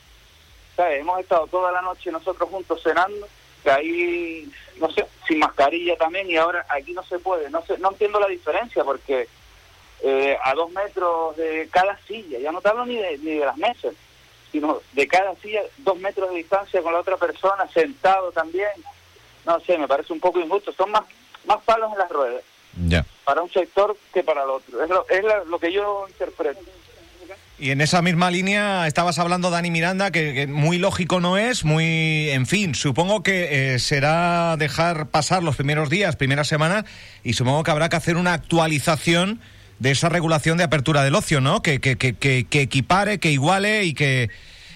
¿Sabes? 0.77 1.01
Hemos 1.01 1.21
estado 1.21 1.47
toda 1.49 1.73
la 1.73 1.83
noche 1.83 2.13
nosotros 2.13 2.49
juntos 2.49 2.81
cenando, 2.83 3.27
que 3.63 3.71
ahí, 3.71 4.53
no 4.77 4.91
sé, 4.91 5.07
sin 5.27 5.39
mascarilla 5.41 5.97
también 5.97 6.29
y 6.31 6.37
ahora 6.37 6.65
aquí 6.69 6.93
no 6.93 7.03
se 7.05 7.19
puede. 7.19 7.51
No 7.51 7.63
sé, 7.65 7.79
no 7.79 7.91
entiendo 7.91 8.21
la 8.21 8.29
diferencia 8.29 8.85
porque 8.85 9.29
eh, 10.03 10.39
a 10.43 10.55
dos 10.55 10.71
metros 10.71 11.37
de 11.37 11.69
cada 11.71 11.99
silla, 12.07 12.39
ya 12.39 12.53
no 12.53 12.61
te 12.61 12.69
hablo 12.69 12.87
ni 12.87 12.97
de, 12.97 13.19
ni 13.19 13.33
de 13.39 13.45
las 13.45 13.57
mesas, 13.57 13.95
sino 14.53 14.81
de 14.93 15.09
cada 15.09 15.35
silla, 15.37 15.63
dos 15.79 15.99
metros 15.99 16.31
de 16.31 16.37
distancia 16.37 16.81
con 16.83 16.93
la 16.93 17.01
otra 17.01 17.17
persona, 17.17 17.69
sentado 17.69 18.31
también. 18.33 18.71
No 19.45 19.59
sé, 19.61 19.77
me 19.79 19.89
parece 19.89 20.13
un 20.13 20.21
poco 20.21 20.41
injusto. 20.41 20.73
Son 20.73 20.91
más, 20.91 21.05
más 21.47 21.59
palos 21.65 21.91
en 21.93 21.99
las 21.99 22.11
ruedas 22.11 22.43
Ya. 22.87 23.05
para 23.25 23.43
un 23.43 23.51
sector 23.51 23.97
que 24.13 24.23
para 24.23 24.45
el 24.45 24.51
otro. 24.51 24.83
Es 24.83 24.89
lo, 24.91 25.07
es 25.09 25.25
la- 25.25 25.45
lo 25.45 25.59
que 25.59 25.73
yo 25.73 26.07
interpreto. 26.09 26.61
Y 27.61 27.73
en 27.73 27.81
esa 27.81 28.03
misma 28.03 28.31
línea 28.31 28.87
estabas 28.87 29.19
hablando, 29.19 29.51
Dani 29.51 29.71
Miranda, 29.73 30.13
que, 30.13 30.47
muy 30.47 30.79
lógico 30.79 31.19
no 31.19 31.37
es, 31.37 31.65
muy, 31.65 32.31
en 32.31 32.47
fin, 32.47 32.77
supongo 32.77 33.25
que 33.25 33.75
eh, 33.75 33.79
será 33.81 34.57
dejar 34.57 35.09
pasar 35.09 35.43
los 35.43 35.57
primeros 35.57 35.91
días, 35.91 36.15
primeras 36.15 36.47
semanas, 36.47 36.85
y 37.25 37.33
supongo 37.33 37.65
que 37.65 37.73
habrá 37.73 37.89
que 37.89 37.97
hacer 37.97 38.17
una 38.17 38.33
actualización 38.33 39.41
de 39.81 39.91
esa 39.91 40.09
regulación 40.09 40.57
de 40.57 40.65
apertura 40.65 41.03
del 41.03 41.17
ocio, 41.17 41.41
¿no? 41.41 41.61
Que, 41.61 41.81
que, 41.81 41.97
que, 41.97 42.15
que, 42.15 42.45
que 42.45 42.63
equipare, 42.63 43.19
que 43.19 43.33
iguale 43.33 43.85
y 43.85 43.95
que 43.95 44.31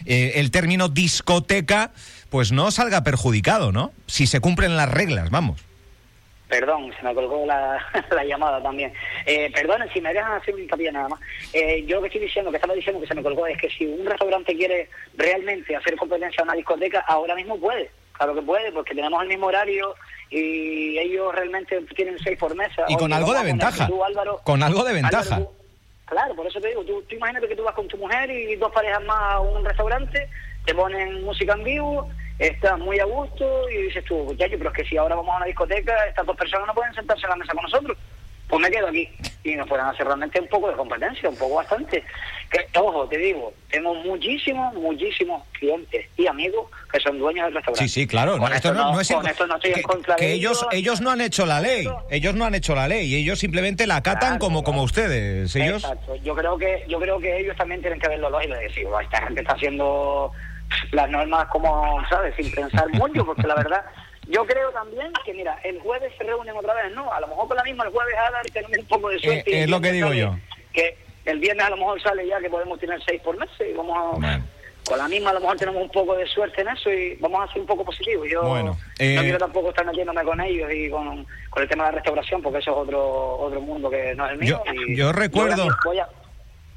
eh, 0.05 0.33
el 0.37 0.51
término 0.51 0.89
discoteca, 0.89 1.93
pues 2.31 2.51
no 2.51 2.73
salga 2.73 3.05
perjudicado, 3.05 3.71
¿no? 3.71 3.93
Si 4.09 4.27
se 4.27 4.41
cumplen 4.41 4.77
las 4.77 4.89
reglas, 4.89 5.31
vamos. 5.31 5.61
Perdón, 6.53 6.93
se 6.95 7.03
me 7.03 7.15
colgó 7.15 7.47
la, 7.47 7.79
la 8.11 8.25
llamada 8.25 8.63
también. 8.63 8.93
Eh, 9.25 9.51
perdonen 9.55 9.89
si 9.91 10.03
me 10.03 10.13
dejan 10.13 10.33
hacer 10.33 10.55
un 10.55 10.61
hincapié 10.61 10.93
nada 10.93 11.09
más. 11.09 11.21
Eh, 11.55 11.83
yo 11.87 11.97
lo 11.97 12.03
que 12.03 12.09
estoy 12.09 12.21
diciendo, 12.21 12.51
que 12.51 12.59
estaba 12.59 12.75
diciendo 12.75 13.01
que 13.01 13.07
se 13.07 13.15
me 13.15 13.23
colgó, 13.23 13.47
es 13.47 13.57
que 13.59 13.71
si 13.71 13.87
un 13.87 14.05
restaurante 14.05 14.55
quiere 14.55 14.91
realmente 15.17 15.75
hacer 15.75 15.97
competencia 15.97 16.43
a 16.43 16.45
una 16.45 16.53
discoteca, 16.53 17.01
ahora 17.09 17.35
mismo 17.35 17.59
puede. 17.59 17.91
Claro 18.13 18.35
que 18.35 18.43
puede, 18.43 18.71
porque 18.71 18.95
tenemos 18.95 19.23
el 19.23 19.29
mismo 19.31 19.47
horario 19.47 19.95
y 20.29 20.99
ellos 20.99 21.35
realmente 21.35 21.81
tienen 21.97 22.19
seis 22.19 22.39
por 22.39 22.55
mesa. 22.55 22.85
Y 22.87 22.97
con 22.97 23.11
algo 23.15 23.33
de 23.33 23.45
ventaja. 23.45 23.87
tú, 23.87 24.05
Álvaro- 24.05 24.41
Con 24.45 24.63
algo 24.63 24.85
de 24.85 24.91
Álvaro, 24.91 25.09
ventaja. 25.19 25.39
tú- 25.39 25.51
claro, 26.05 26.35
por 26.37 26.47
eso 26.47 26.61
te 26.61 26.69
digo, 26.69 26.85
tú, 26.85 27.03
tú 27.09 27.15
imagínate 27.17 27.49
que 27.49 27.57
tú 27.57 27.63
vas 27.65 27.75
con 27.75 27.89
tu 27.89 27.97
mujer 27.97 28.31
y 28.31 28.57
dos 28.57 28.71
parejas 28.73 29.03
más 29.05 29.19
a 29.33 29.41
un 29.41 29.65
restaurante, 29.65 30.29
te 30.67 30.75
ponen 30.75 31.25
música 31.25 31.55
en 31.55 31.65
vivo, 31.65 32.11
estás 32.39 32.79
muy 32.79 32.99
a 32.99 33.05
gusto 33.05 33.69
y 33.71 33.83
dices 33.83 34.05
tú, 34.05 34.17
muchacho, 34.25 34.55
pero 34.59 34.71
es 34.71 34.77
que 34.77 34.85
si 34.85 34.97
ahora 34.97 35.15
vamos 35.17 35.35
a 35.35 35.37
una 35.39 35.47
discoteca, 35.47 35.95
estas 36.07 36.27
dos 36.27 36.37
personas 36.37 36.67
no 36.67 36.75
pueden 36.75 36.95
sentarse 36.95 37.25
en 37.25 37.31
la 37.31 37.37
mesa 37.37 37.53
con 37.53 37.62
nosotros. 37.62 37.97
Pues 38.49 38.61
me 38.61 38.71
quedo 38.71 38.89
aquí. 38.89 39.09
Y 39.45 39.55
nos 39.55 39.67
pueden 39.67 39.87
hacer 39.87 40.05
realmente 40.05 40.39
un 40.39 40.47
poco 40.47 40.69
de 40.69 40.75
competencia, 40.77 41.27
un 41.27 41.37
poco 41.37 41.55
bastante. 41.55 42.05
Que, 42.51 42.79
ojo, 42.79 43.09
te 43.09 43.17
digo, 43.17 43.55
tengo 43.71 43.95
muchísimos, 43.95 44.75
muchísimos 44.75 45.43
clientes 45.53 46.07
y 46.19 46.27
amigos 46.27 46.67
que 46.93 47.01
son 47.01 47.19
dueños 47.19 47.47
del 47.47 47.55
restaurante. 47.55 47.89
Sí, 47.89 48.03
sí, 48.03 48.07
claro. 48.07 48.33
Con 48.37 48.51
no, 48.51 48.55
esto 48.55 48.75
no, 48.75 49.01
es 49.01 49.11
con 49.11 49.27
esto 49.27 49.47
no 49.47 49.55
estoy 49.57 49.71
en 49.71 49.77
que, 49.77 49.83
contra 49.83 50.17
que 50.17 50.27
de 50.27 50.33
ellos, 50.35 50.59
ellos. 50.71 50.75
ellos 50.75 51.01
no 51.01 51.11
han 51.12 51.23
hecho 51.23 51.47
la 51.47 51.61
ley. 51.61 51.89
Ellos 52.11 52.35
no 52.35 52.45
han 52.45 52.55
hecho 52.55 52.75
la 52.75 52.89
ley. 52.89 53.15
Ellos 53.15 53.39
simplemente 53.39 53.87
la 53.87 53.97
acatan 53.97 54.21
Claro, 54.21 54.39
como, 54.39 54.62
como 54.62 54.83
ustedes. 54.83 55.57
Ellos. 55.57 55.83
Exacto. 55.83 56.16
Yo 56.16 56.35
creo 56.35 56.59
que 56.59 56.85
yo 56.88 57.01
creo 57.01 57.18
que 57.21 57.38
ellos 57.40 57.57
también 57.57 57.81
tienen 57.81 58.01
que 58.01 58.09
verlo 58.09 58.29
lógico 58.29 58.55
y 58.61 58.64
decir, 58.64 58.87
"Buah, 58.87 59.03
esta 59.03 59.23
gente 59.23 59.40
está 59.40 59.55
haciendo 59.55 60.31
las 60.93 61.09
normas 61.11 61.47
como, 61.49 62.01
¿sabes? 62.09 62.35
Sin 62.37 62.51
pensar 62.53 62.89
mucho, 62.93 63.25
porque 63.25 63.47
la 63.47 63.55
verdad, 63.57 63.85
yo 64.29 64.45
creo 64.47 64.71
también 64.71 65.13
que, 65.25 65.35
mira, 65.35 65.59
el 65.65 65.81
jueves 65.81 66.13
se 66.19 66.25
reúnen 66.25 66.57
otra 66.57 66.75
vez, 66.75 66.93
¿no? 66.95 67.13
A 67.13 67.21
lo 67.21 67.29
mejor 67.29 67.49
con 67.49 67.57
la 67.57 67.65
misma 67.65 67.85
el 67.85 67.91
jueves 67.91 68.15
a 68.19 68.31
dar 68.31 68.43
tenemos 68.47 68.79
un 68.79 68.87
poco 68.87 69.09
de 69.11 69.19
suerte. 69.19 69.51
Eh, 69.51 69.53
y 69.53 69.57
el 69.59 69.65
es 69.65 69.71
lo 69.71 69.81
que 69.81 69.93
digo 69.93 70.09
sale 70.09 70.21
yo. 70.21 70.37
Que 70.73 70.97
el 71.25 71.39
viernes 71.39 71.67
a 71.67 71.71
lo 71.71 71.77
mejor 71.77 72.01
sale 72.03 72.27
ya 72.27 72.41
que 72.41 72.51
podemos 72.51 72.79
tener 72.81 73.01
seis 73.07 73.21
por 73.23 73.37
mes 73.37 73.49
y 73.61 73.73
vamos 73.75 74.25
a... 74.25 74.41
Con 74.85 74.99
la 74.99 75.07
misma 75.07 75.31
a 75.31 75.35
lo 75.35 75.39
mejor 75.41 75.57
tenemos 75.57 75.81
un 75.81 75.91
poco 75.91 76.17
de 76.17 76.27
suerte 76.27 76.61
en 76.61 76.69
eso 76.69 76.91
y 76.91 77.15
vamos 77.21 77.49
a 77.49 77.53
ser 77.53 77.61
un 77.63 77.69
poco 77.69 77.85
positivos. 77.85 78.27
Yo 78.29 78.43
Bueno, 78.43 78.77
eh, 78.99 79.15
no 79.15 79.23
quiero 79.23 79.39
tampoco 79.39 79.69
estar 79.69 79.87
metiéndome 79.87 80.25
con 80.25 80.41
ellos 80.41 80.69
y 80.75 80.91
con, 80.91 81.25
con 81.51 81.63
el 81.63 81.69
tema 81.69 81.85
de 81.85 81.91
la 81.93 81.97
restauración 81.99 82.43
porque 82.43 82.59
eso 82.59 82.73
es 82.73 82.77
otro 82.79 83.37
otro 83.39 83.61
mundo 83.61 83.89
que 83.89 84.13
no 84.17 84.27
es 84.27 84.33
el 84.33 84.39
mío. 84.39 84.61
Yo- 84.67 84.73
y 84.75 84.97
yo 84.97 85.13
recuerdo- 85.13 85.55
voy 85.63 85.69
a- 85.69 85.79
voy 85.85 85.99
a- 86.01 86.09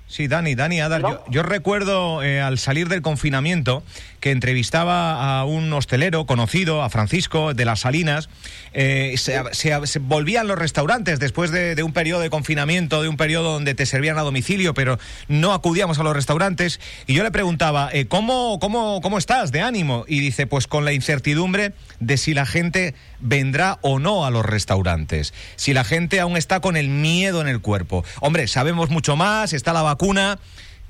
Sí, 0.08 0.28
Dani, 0.28 0.54
Dani, 0.54 0.80
Adar, 0.82 1.02
yo, 1.02 1.24
yo 1.30 1.42
recuerdo 1.44 2.22
eh, 2.22 2.40
al 2.40 2.60
salir 2.60 2.88
del 2.90 3.02
confinamiento 3.02 3.84
que 4.20 4.30
entrevistaba 4.32 5.40
a 5.40 5.46
un 5.46 5.72
hostelero 5.74 6.26
conocido, 6.28 6.84
a 6.84 6.90
Francisco 6.90 7.54
de 7.56 7.66
las 7.66 7.82
Salinas. 7.82 8.30
eh, 8.74 9.16
se, 9.18 9.42
se- 9.52 9.88
se 9.88 10.00
volvían 10.00 10.48
los 10.48 10.60
restaurantes 10.60 11.20
después 11.20 11.50
de, 11.52 11.74
de 11.76 11.84
un 11.84 11.92
periodo 11.92 12.22
de 12.22 12.30
confinamiento, 12.30 13.02
de 13.02 13.10
un 13.10 13.18
periodo 13.18 13.54
donde 13.54 13.74
te 13.74 13.86
servían 13.88 14.18
a 14.18 14.22
domicilio, 14.22 14.74
pero 14.76 15.00
no 15.28 15.54
acudíamos 15.54 15.98
a 16.00 16.04
los 16.04 16.16
restaurantes. 16.16 16.80
Y 17.08 17.14
yo 17.16 17.24
le 17.24 17.32
preguntaba, 17.32 17.90
eh, 17.92 18.06
¿cómo, 18.06 18.60
cómo, 18.60 19.02
¿cómo 19.02 19.18
estás 19.18 19.52
de 19.52 19.62
ánimo? 19.62 20.06
Y 20.08 20.20
dice, 20.20 20.46
pues 20.48 20.68
con 20.68 20.86
la 20.86 20.94
incertidumbre 20.94 21.74
de 22.00 22.18
si 22.18 22.34
la 22.36 22.46
gente 22.46 22.94
vendrá 23.20 23.78
o 23.82 24.00
no 24.00 24.26
a 24.26 24.30
los 24.32 24.46
restaurantes, 24.46 25.34
si 25.56 25.74
la 25.74 25.84
gente 25.84 26.20
aún 26.20 26.38
está 26.38 26.60
con 26.60 26.78
el 26.78 26.90
miedo 26.90 27.42
en 27.42 27.48
el 27.48 27.62
cuerpo. 27.62 28.04
Hombre, 28.22 28.48
sabemos 28.48 28.90
mucho 28.90 29.16
más, 29.16 29.54
está 29.54 29.74
la 29.74 29.82
vacuna. 29.82 30.40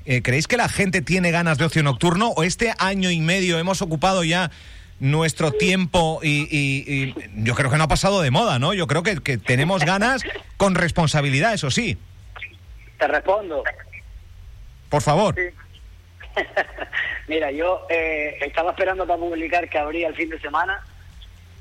Eh, 0.04 0.22
¿Creéis 0.22 0.46
que 0.46 0.56
la 0.56 0.68
gente 0.68 1.02
tiene 1.02 1.30
ganas 1.32 1.58
de 1.58 1.64
ocio 1.64 1.82
nocturno 1.82 2.28
o 2.30 2.42
este 2.44 2.72
año 2.78 3.10
y 3.10 3.20
medio 3.20 3.58
hemos 3.58 3.82
ocupado 3.82 4.22
ya 4.24 4.50
nuestro 5.00 5.50
tiempo 5.52 6.20
y, 6.22 6.48
y- 6.50 7.10
y 7.10 7.14
yo 7.44 7.54
creo 7.54 7.70
que 7.70 7.76
no 7.76 7.84
ha 7.84 7.88
pasado 7.88 8.22
de 8.22 8.30
moda, 8.30 8.58
¿no? 8.58 8.72
Yo 8.72 8.86
creo 8.86 9.02
que, 9.02 9.16
que 9.20 9.36
tenemos 9.36 9.84
ganas 9.84 10.22
con 10.56 10.74
responsabilidad, 10.74 11.52
eso 11.54 11.70
sí. 11.70 11.98
Te 12.98 13.06
respondo. 13.08 13.62
Por 14.88 15.02
favor. 15.02 15.34
Mira, 17.28 17.50
yo 17.50 17.86
eh, 17.90 18.38
estaba 18.42 18.70
esperando 18.70 19.06
para 19.06 19.18
publicar 19.18 19.68
que 19.68 19.78
habría 19.78 20.08
el 20.08 20.14
fin 20.14 20.28
de 20.30 20.40
semana 20.40 20.80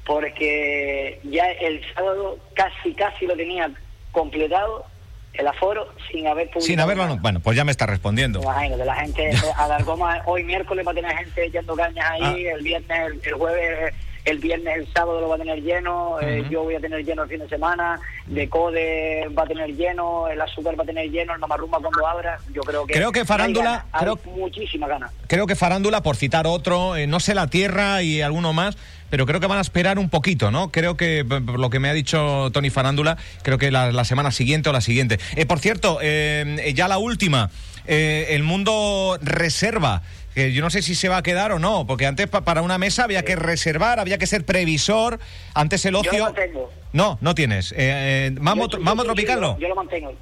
porque 0.06 1.20
ya 1.24 1.52
el 1.52 1.82
sábado 1.94 2.38
casi, 2.54 2.94
casi 2.94 3.26
lo 3.26 3.36
tenía 3.36 3.70
completado 4.12 4.86
el 5.34 5.48
aforo 5.48 5.90
sin 6.10 6.28
haber 6.28 6.46
publicado. 6.48 6.66
Sin 6.66 6.80
haberlo, 6.80 7.08
no- 7.08 7.18
bueno, 7.18 7.42
pues 7.42 7.58
ya 7.58 7.66
me 7.66 7.72
está 7.72 7.86
respondiendo. 7.86 8.42
Imagínate, 8.42 8.86
la 8.86 8.96
gente 8.96 9.32
a 9.58 9.68
la 9.68 9.82
goma 9.84 10.22
hoy 10.26 10.44
miércoles 10.44 10.88
va 10.88 10.92
a 10.92 10.96
tener 10.96 11.12
gente 11.18 11.46
echando 11.48 11.76
cañas 11.76 12.06
ahí, 12.10 12.48
Ah. 12.48 12.54
el 12.56 12.64
viernes, 12.64 13.00
el, 13.12 13.22
el 13.22 13.34
jueves, 13.34 13.94
el 14.26 14.40
viernes, 14.40 14.76
el 14.78 14.92
sábado 14.92 15.22
lo 15.22 15.30
va 15.30 15.36
a 15.36 15.38
tener 15.38 15.62
lleno, 15.62 16.20
eh, 16.20 16.44
yo 16.50 16.64
voy 16.64 16.76
a 16.76 16.80
tener 16.80 17.06
lleno 17.06 17.24
el 17.24 17.30
fin 17.30 17.40
de 17.40 17.48
semana, 17.48 18.00
de 18.26 18.50
Code 18.50 19.28
va 19.38 19.44
a 19.44 19.48
tener 19.48 19.76
lleno, 19.76 20.28
el 20.28 20.42
azúcar 20.42 20.78
va 20.78 20.84
a 20.84 20.86
tener 20.88 21.10
lleno, 21.12 21.34
el 21.34 21.40
mamarrumba 21.40 21.78
cuando 21.80 22.08
abra, 22.08 22.40
yo 22.54 22.62
creo 22.64 22.86
que... 22.88 22.94
Creo 22.94 23.12
que 23.12 23.20
hay 23.20 23.26
Farándula- 23.26 23.64
ganas, 23.64 23.86
hay 23.92 24.02
creo- 24.02 24.20
muchísima 24.36 24.88
ganas. 24.88 25.12
Creo 25.28 25.46
que 25.48 25.56
Farándula, 25.56 26.02
por 26.02 26.16
citar 26.16 26.48
otro, 26.48 26.96
eh, 26.96 27.06
no 27.08 27.20
sé 27.20 27.36
la 27.36 27.48
Tierra 27.48 28.02
y 28.02 28.22
alguno 28.22 28.52
más, 28.52 28.78
pero 29.12 29.28
creo 29.28 29.40
que 29.40 29.48
van 29.48 29.60
a 29.60 29.62
esperar 29.62 30.00
un 30.00 30.10
poquito, 30.10 30.50
¿no? 30.50 30.72
Creo 30.72 30.98
que, 30.98 31.24
por 31.24 31.60
lo 31.60 31.70
que 31.70 31.80
me 31.80 31.90
ha 31.90 31.94
dicho 31.94 32.50
Tony 32.52 32.72
Farándula, 32.72 33.18
creo 33.44 33.60
que 33.60 33.70
la, 33.70 33.92
la 33.92 34.04
semana 34.06 34.32
siguiente 34.32 34.70
o 34.70 34.74
la 34.74 34.82
siguiente. 34.82 35.20
Eh, 35.36 35.46
por 35.46 35.60
cierto, 35.60 36.00
eh, 36.02 36.74
ya 36.76 36.88
la 36.88 36.98
última, 36.98 37.52
el 37.86 38.42
mundo 38.44 39.20
reserva. 39.22 40.02
Que 40.36 40.52
yo 40.52 40.62
no 40.62 40.70
sé 40.70 40.82
si 40.82 40.94
se 40.96 41.08
va 41.08 41.18
a 41.18 41.24
quedar 41.24 41.54
o 41.54 41.60
no, 41.60 41.88
porque 41.88 42.06
antes 42.06 42.28
pa- 42.28 42.42
para 42.42 42.62
una 42.62 42.78
mesa 42.78 43.06
había 43.06 43.24
que 43.24 43.38
reservar, 43.38 44.00
había 44.00 44.18
que 44.18 44.28
ser 44.28 44.46
previsor, 44.46 45.18
antes 45.54 45.86
el 45.86 45.94
Yo 45.94 46.02
ocio... 46.02 46.20
lo 46.20 46.26
mantengo. 46.26 46.72
No, 46.92 47.18
no 47.22 47.34
tienes. 47.34 47.72
Eh, 47.72 47.76
eh, 47.78 48.32
¿Mambo, 48.40 48.68
Yo- 48.70 48.78
yo- 48.78 48.84
Mambo 48.84 49.04
yo- 49.04 49.08
Tropical 49.08 49.36
yo- 49.36 49.42
no? 49.42 49.58
Yo 49.60 49.68
lo 49.70 49.76
mantengo. 49.76 50.14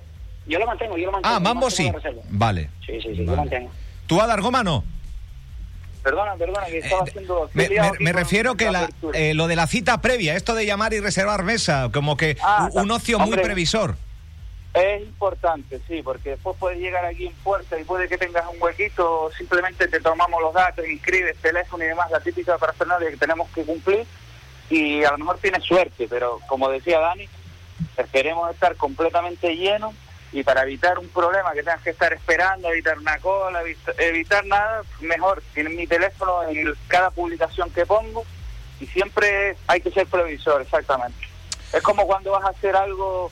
Yo 0.46 0.60
lo 0.60 0.66
mantengo, 0.68 0.98
yo 0.98 1.06
lo 1.08 1.12
mantengo. 1.14 1.36
Ah, 1.36 1.40
Mambo 1.40 1.70
sí. 1.72 1.92
Vale. 2.30 2.70
Sí, 2.86 2.94
sí, 3.02 3.10
sí, 3.10 3.16
yo 3.18 3.26
Vale. 3.26 3.26
lo 3.26 3.36
mantengo. 3.38 3.72
¿Tú 4.08 4.22
a 4.22 4.28
Dargoma 4.28 4.64
no? 4.64 4.84
Perdona, 6.04 6.36
perdona, 6.36 6.66
que 6.68 6.78
estaba 6.80 7.04
haciendo... 7.04 7.46
Eh, 7.56 7.70
Me, 7.70 7.92
me- 8.00 8.12
refiero 8.14 8.56
que 8.56 8.70
la, 8.70 8.90
eh, 9.14 9.34
lo 9.34 9.48
de 9.48 9.56
la 9.56 9.66
cita 9.68 10.00
previa, 10.02 10.36
esto 10.36 10.54
de 10.54 10.66
llamar 10.66 10.94
y 10.94 11.00
reservar 11.00 11.44
mesa, 11.44 11.90
como 11.94 12.18
que 12.18 12.38
Ah, 12.44 12.70
un, 12.74 12.82
un 12.84 12.92
ocio 12.92 13.18
muy 13.20 13.38
previsor. 13.38 13.96
Es 14.74 15.02
importante, 15.02 15.80
sí, 15.88 16.02
porque 16.02 16.32
después 16.32 16.58
puedes 16.60 16.80
llegar 16.80 17.06
aquí 17.06 17.28
en 17.28 17.34
puerta 17.36 17.80
y 17.80 17.84
puede 17.84 18.08
que 18.08 18.18
tengas 18.18 18.46
un 18.52 18.60
huequito, 18.60 19.30
simplemente 19.38 19.88
te 19.88 20.00
tomamos 20.00 20.42
los 20.42 20.54
datos, 20.54 20.88
inscribes, 20.88 21.38
teléfono 21.38 21.84
y 21.84 21.88
demás, 21.88 22.10
la 22.10 22.20
típica 22.20 22.58
parafernalia 22.58 23.12
que 23.12 23.18
tenemos 23.18 23.48
que 23.52 23.64
cumplir 23.64 24.06
y 24.72 25.04
a 25.04 25.12
lo 25.12 25.20
mejor 25.20 25.38
tienes 25.38 25.64
suerte, 25.64 26.08
pero 26.10 26.40
como 26.48 26.70
decía 26.70 27.00
Dani, 27.00 27.30
esperemos 27.98 28.52
estar 28.52 28.76
completamente 28.76 29.56
llenos 29.56 29.94
y 30.32 30.44
para 30.44 30.64
evitar 30.64 30.98
un 30.98 31.08
problema 31.10 31.52
que 31.52 31.62
tengas 31.62 31.84
que 31.84 31.92
estar 31.92 32.12
esperando, 32.12 32.68
evitar 32.70 32.98
una 32.98 33.20
cola, 33.20 33.62
evitar 34.00 34.44
nada, 34.48 34.82
mejor, 35.02 35.44
tienen 35.54 35.76
mi 35.76 35.86
teléfono 35.86 36.50
en 36.50 36.74
cada 36.88 37.12
publicación 37.12 37.70
que 37.70 37.86
pongo 37.86 38.26
y 38.80 38.88
siempre 38.88 39.56
hay 39.68 39.82
que 39.82 39.92
ser 39.92 40.08
previsor, 40.08 40.64
exactamente. 40.64 41.28
Es 41.72 41.84
como 41.84 42.08
cuando 42.08 42.32
vas 42.32 42.44
a 42.46 42.50
hacer 42.50 42.76
algo, 42.76 43.32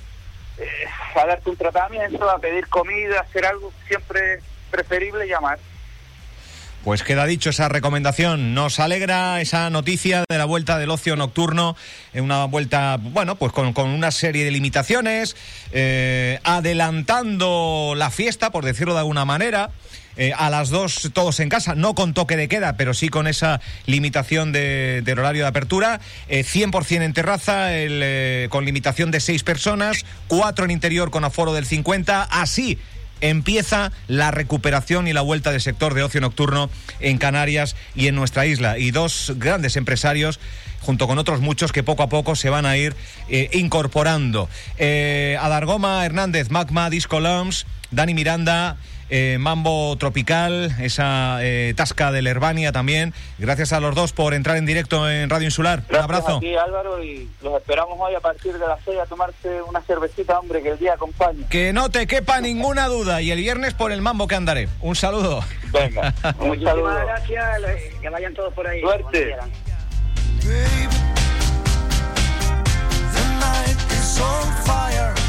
eh, 0.58 0.86
a 1.16 1.26
darte 1.26 1.50
un 1.50 1.58
tratamiento, 1.58 2.30
a 2.30 2.40
pedir 2.40 2.68
comida, 2.68 3.22
hacer 3.22 3.46
algo, 3.46 3.72
siempre 3.88 4.42
preferible 4.70 5.28
llamar. 5.28 5.60
Pues 6.84 7.04
queda 7.04 7.28
dicho 7.28 7.52
esa 7.52 7.70
recomendación. 7.70 8.56
Nos 8.56 8.80
alegra 8.80 9.40
esa 9.40 9.70
noticia 9.70 10.24
de 10.28 10.38
la 10.40 10.46
vuelta 10.46 10.80
del 10.80 10.90
ocio 10.90 11.16
nocturno, 11.16 11.76
una 12.16 12.46
vuelta, 12.46 12.98
bueno, 13.00 13.36
pues 13.36 13.54
con, 13.54 13.78
una 13.78 14.10
serie 14.10 14.44
de 14.44 14.50
limitaciones, 14.50 15.36
eh, 15.74 16.40
adelantando 16.44 17.94
la 17.96 18.10
fiesta, 18.10 18.52
por 18.52 18.66
decirlo 18.66 18.94
de 18.94 19.00
alguna 19.00 19.26
manera. 19.26 19.70
Eh, 20.18 20.34
a 20.36 20.50
las 20.50 20.70
dos 20.70 21.10
todos 21.14 21.40
en 21.40 21.48
casa, 21.48 21.74
no 21.74 21.96
con 21.96 22.14
toque 22.14 22.36
de 22.36 22.50
queda, 22.50 22.76
pero 22.76 22.94
sí 22.94 23.08
con 23.08 23.28
esa 23.28 23.62
limitación 23.86 24.52
de, 24.52 25.02
del 25.06 25.20
horario 25.20 25.44
de 25.44 25.48
apertura, 25.48 26.02
100% 26.30 26.92
eh, 26.92 27.06
en 27.06 27.14
terraza, 27.14 27.70
con 28.50 28.66
limitación 28.66 29.10
de 29.10 29.22
seis 29.22 29.44
personas, 29.44 30.04
cuatro 30.28 30.66
en 30.66 30.72
interior 30.72 31.12
con 31.12 31.24
aforo 31.24 31.54
del 31.54 31.66
50, 31.66 32.24
así 32.24 32.78
empieza 33.22 33.92
la 34.08 34.32
recuperación 34.32 35.08
y 35.08 35.14
la 35.14 35.22
vuelta 35.22 35.52
del 35.52 35.62
sector 35.62 35.94
de 35.94 36.04
ocio 36.04 36.22
nocturno 36.22 36.70
en 37.00 37.18
Canarias 37.18 37.76
y 37.96 38.08
en 38.08 38.16
nuestra 38.16 38.46
isla. 38.46 38.78
Y 38.78 38.92
dos 38.92 39.34
grandes 39.38 39.78
empresarios 39.78 40.40
junto 40.82 41.08
con 41.08 41.18
otros 41.18 41.40
muchos 41.42 41.72
que 41.72 41.84
poco 41.84 42.04
a 42.04 42.10
poco 42.10 42.36
se 42.36 42.50
van 42.50 42.66
a 42.66 42.76
ir 42.76 42.96
eh, 43.30 43.50
incorporando. 43.54 44.50
Eh, 44.78 45.38
Adargoma 45.40 46.06
Hernández, 46.06 46.50
Magma, 46.50 46.90
Disco 46.90 47.20
Loms, 47.20 47.66
Dani 47.92 48.14
Miranda, 48.14 48.78
eh, 49.14 49.38
Mambo 49.40 49.96
Tropical, 49.98 50.74
esa 50.80 51.40
eh, 51.42 51.74
tasca 51.76 52.12
del 52.12 52.28
Herbania 52.28 52.72
también. 52.72 53.14
Gracias 53.38 53.74
a 53.74 53.82
los 53.82 53.94
dos 53.94 54.14
por 54.14 54.34
entrar 54.34 54.56
en 54.56 54.66
directo 54.66 55.10
en 55.10 55.30
Radio 55.30 55.46
Insular. 55.46 55.84
Un 55.90 55.96
abrazo. 55.98 56.40
A 56.42 56.64
Álvaro, 56.64 57.04
y 57.04 57.30
los 57.44 57.56
esperamos 57.58 58.00
hoy 58.00 58.16
a 58.16 58.22
partir 58.22 58.54
de 58.54 58.66
las 58.66 58.80
6 58.86 59.00
a 59.00 59.06
tomarse 59.06 59.62
una 59.64 59.82
cervecita, 59.82 60.40
hombre, 60.40 60.64
que 60.64 60.70
el 60.70 60.80
día 60.80 60.94
acompañe. 60.94 61.46
Que 61.50 61.74
no 61.74 61.90
te 61.90 62.08
quepa 62.08 62.40
ninguna 62.40 62.88
duda 62.88 63.22
y 63.22 63.32
el 63.32 63.40
viernes 63.40 63.74
por 63.74 63.92
el 63.92 64.02
Mambo 64.02 64.28
que 64.28 64.36
andaré. 64.36 64.70
Un 64.80 64.96
saludo. 64.96 65.44
Venga, 65.74 66.14
un 66.40 66.60
gracias, 66.60 67.64
eh, 67.68 67.94
que 68.02 68.10
vayan 68.10 68.34
todos 68.34 68.54
por 68.54 68.66
ahí. 68.66 68.80
Suerte. 68.82 69.36
on 74.22 74.52
fire. 74.66 75.21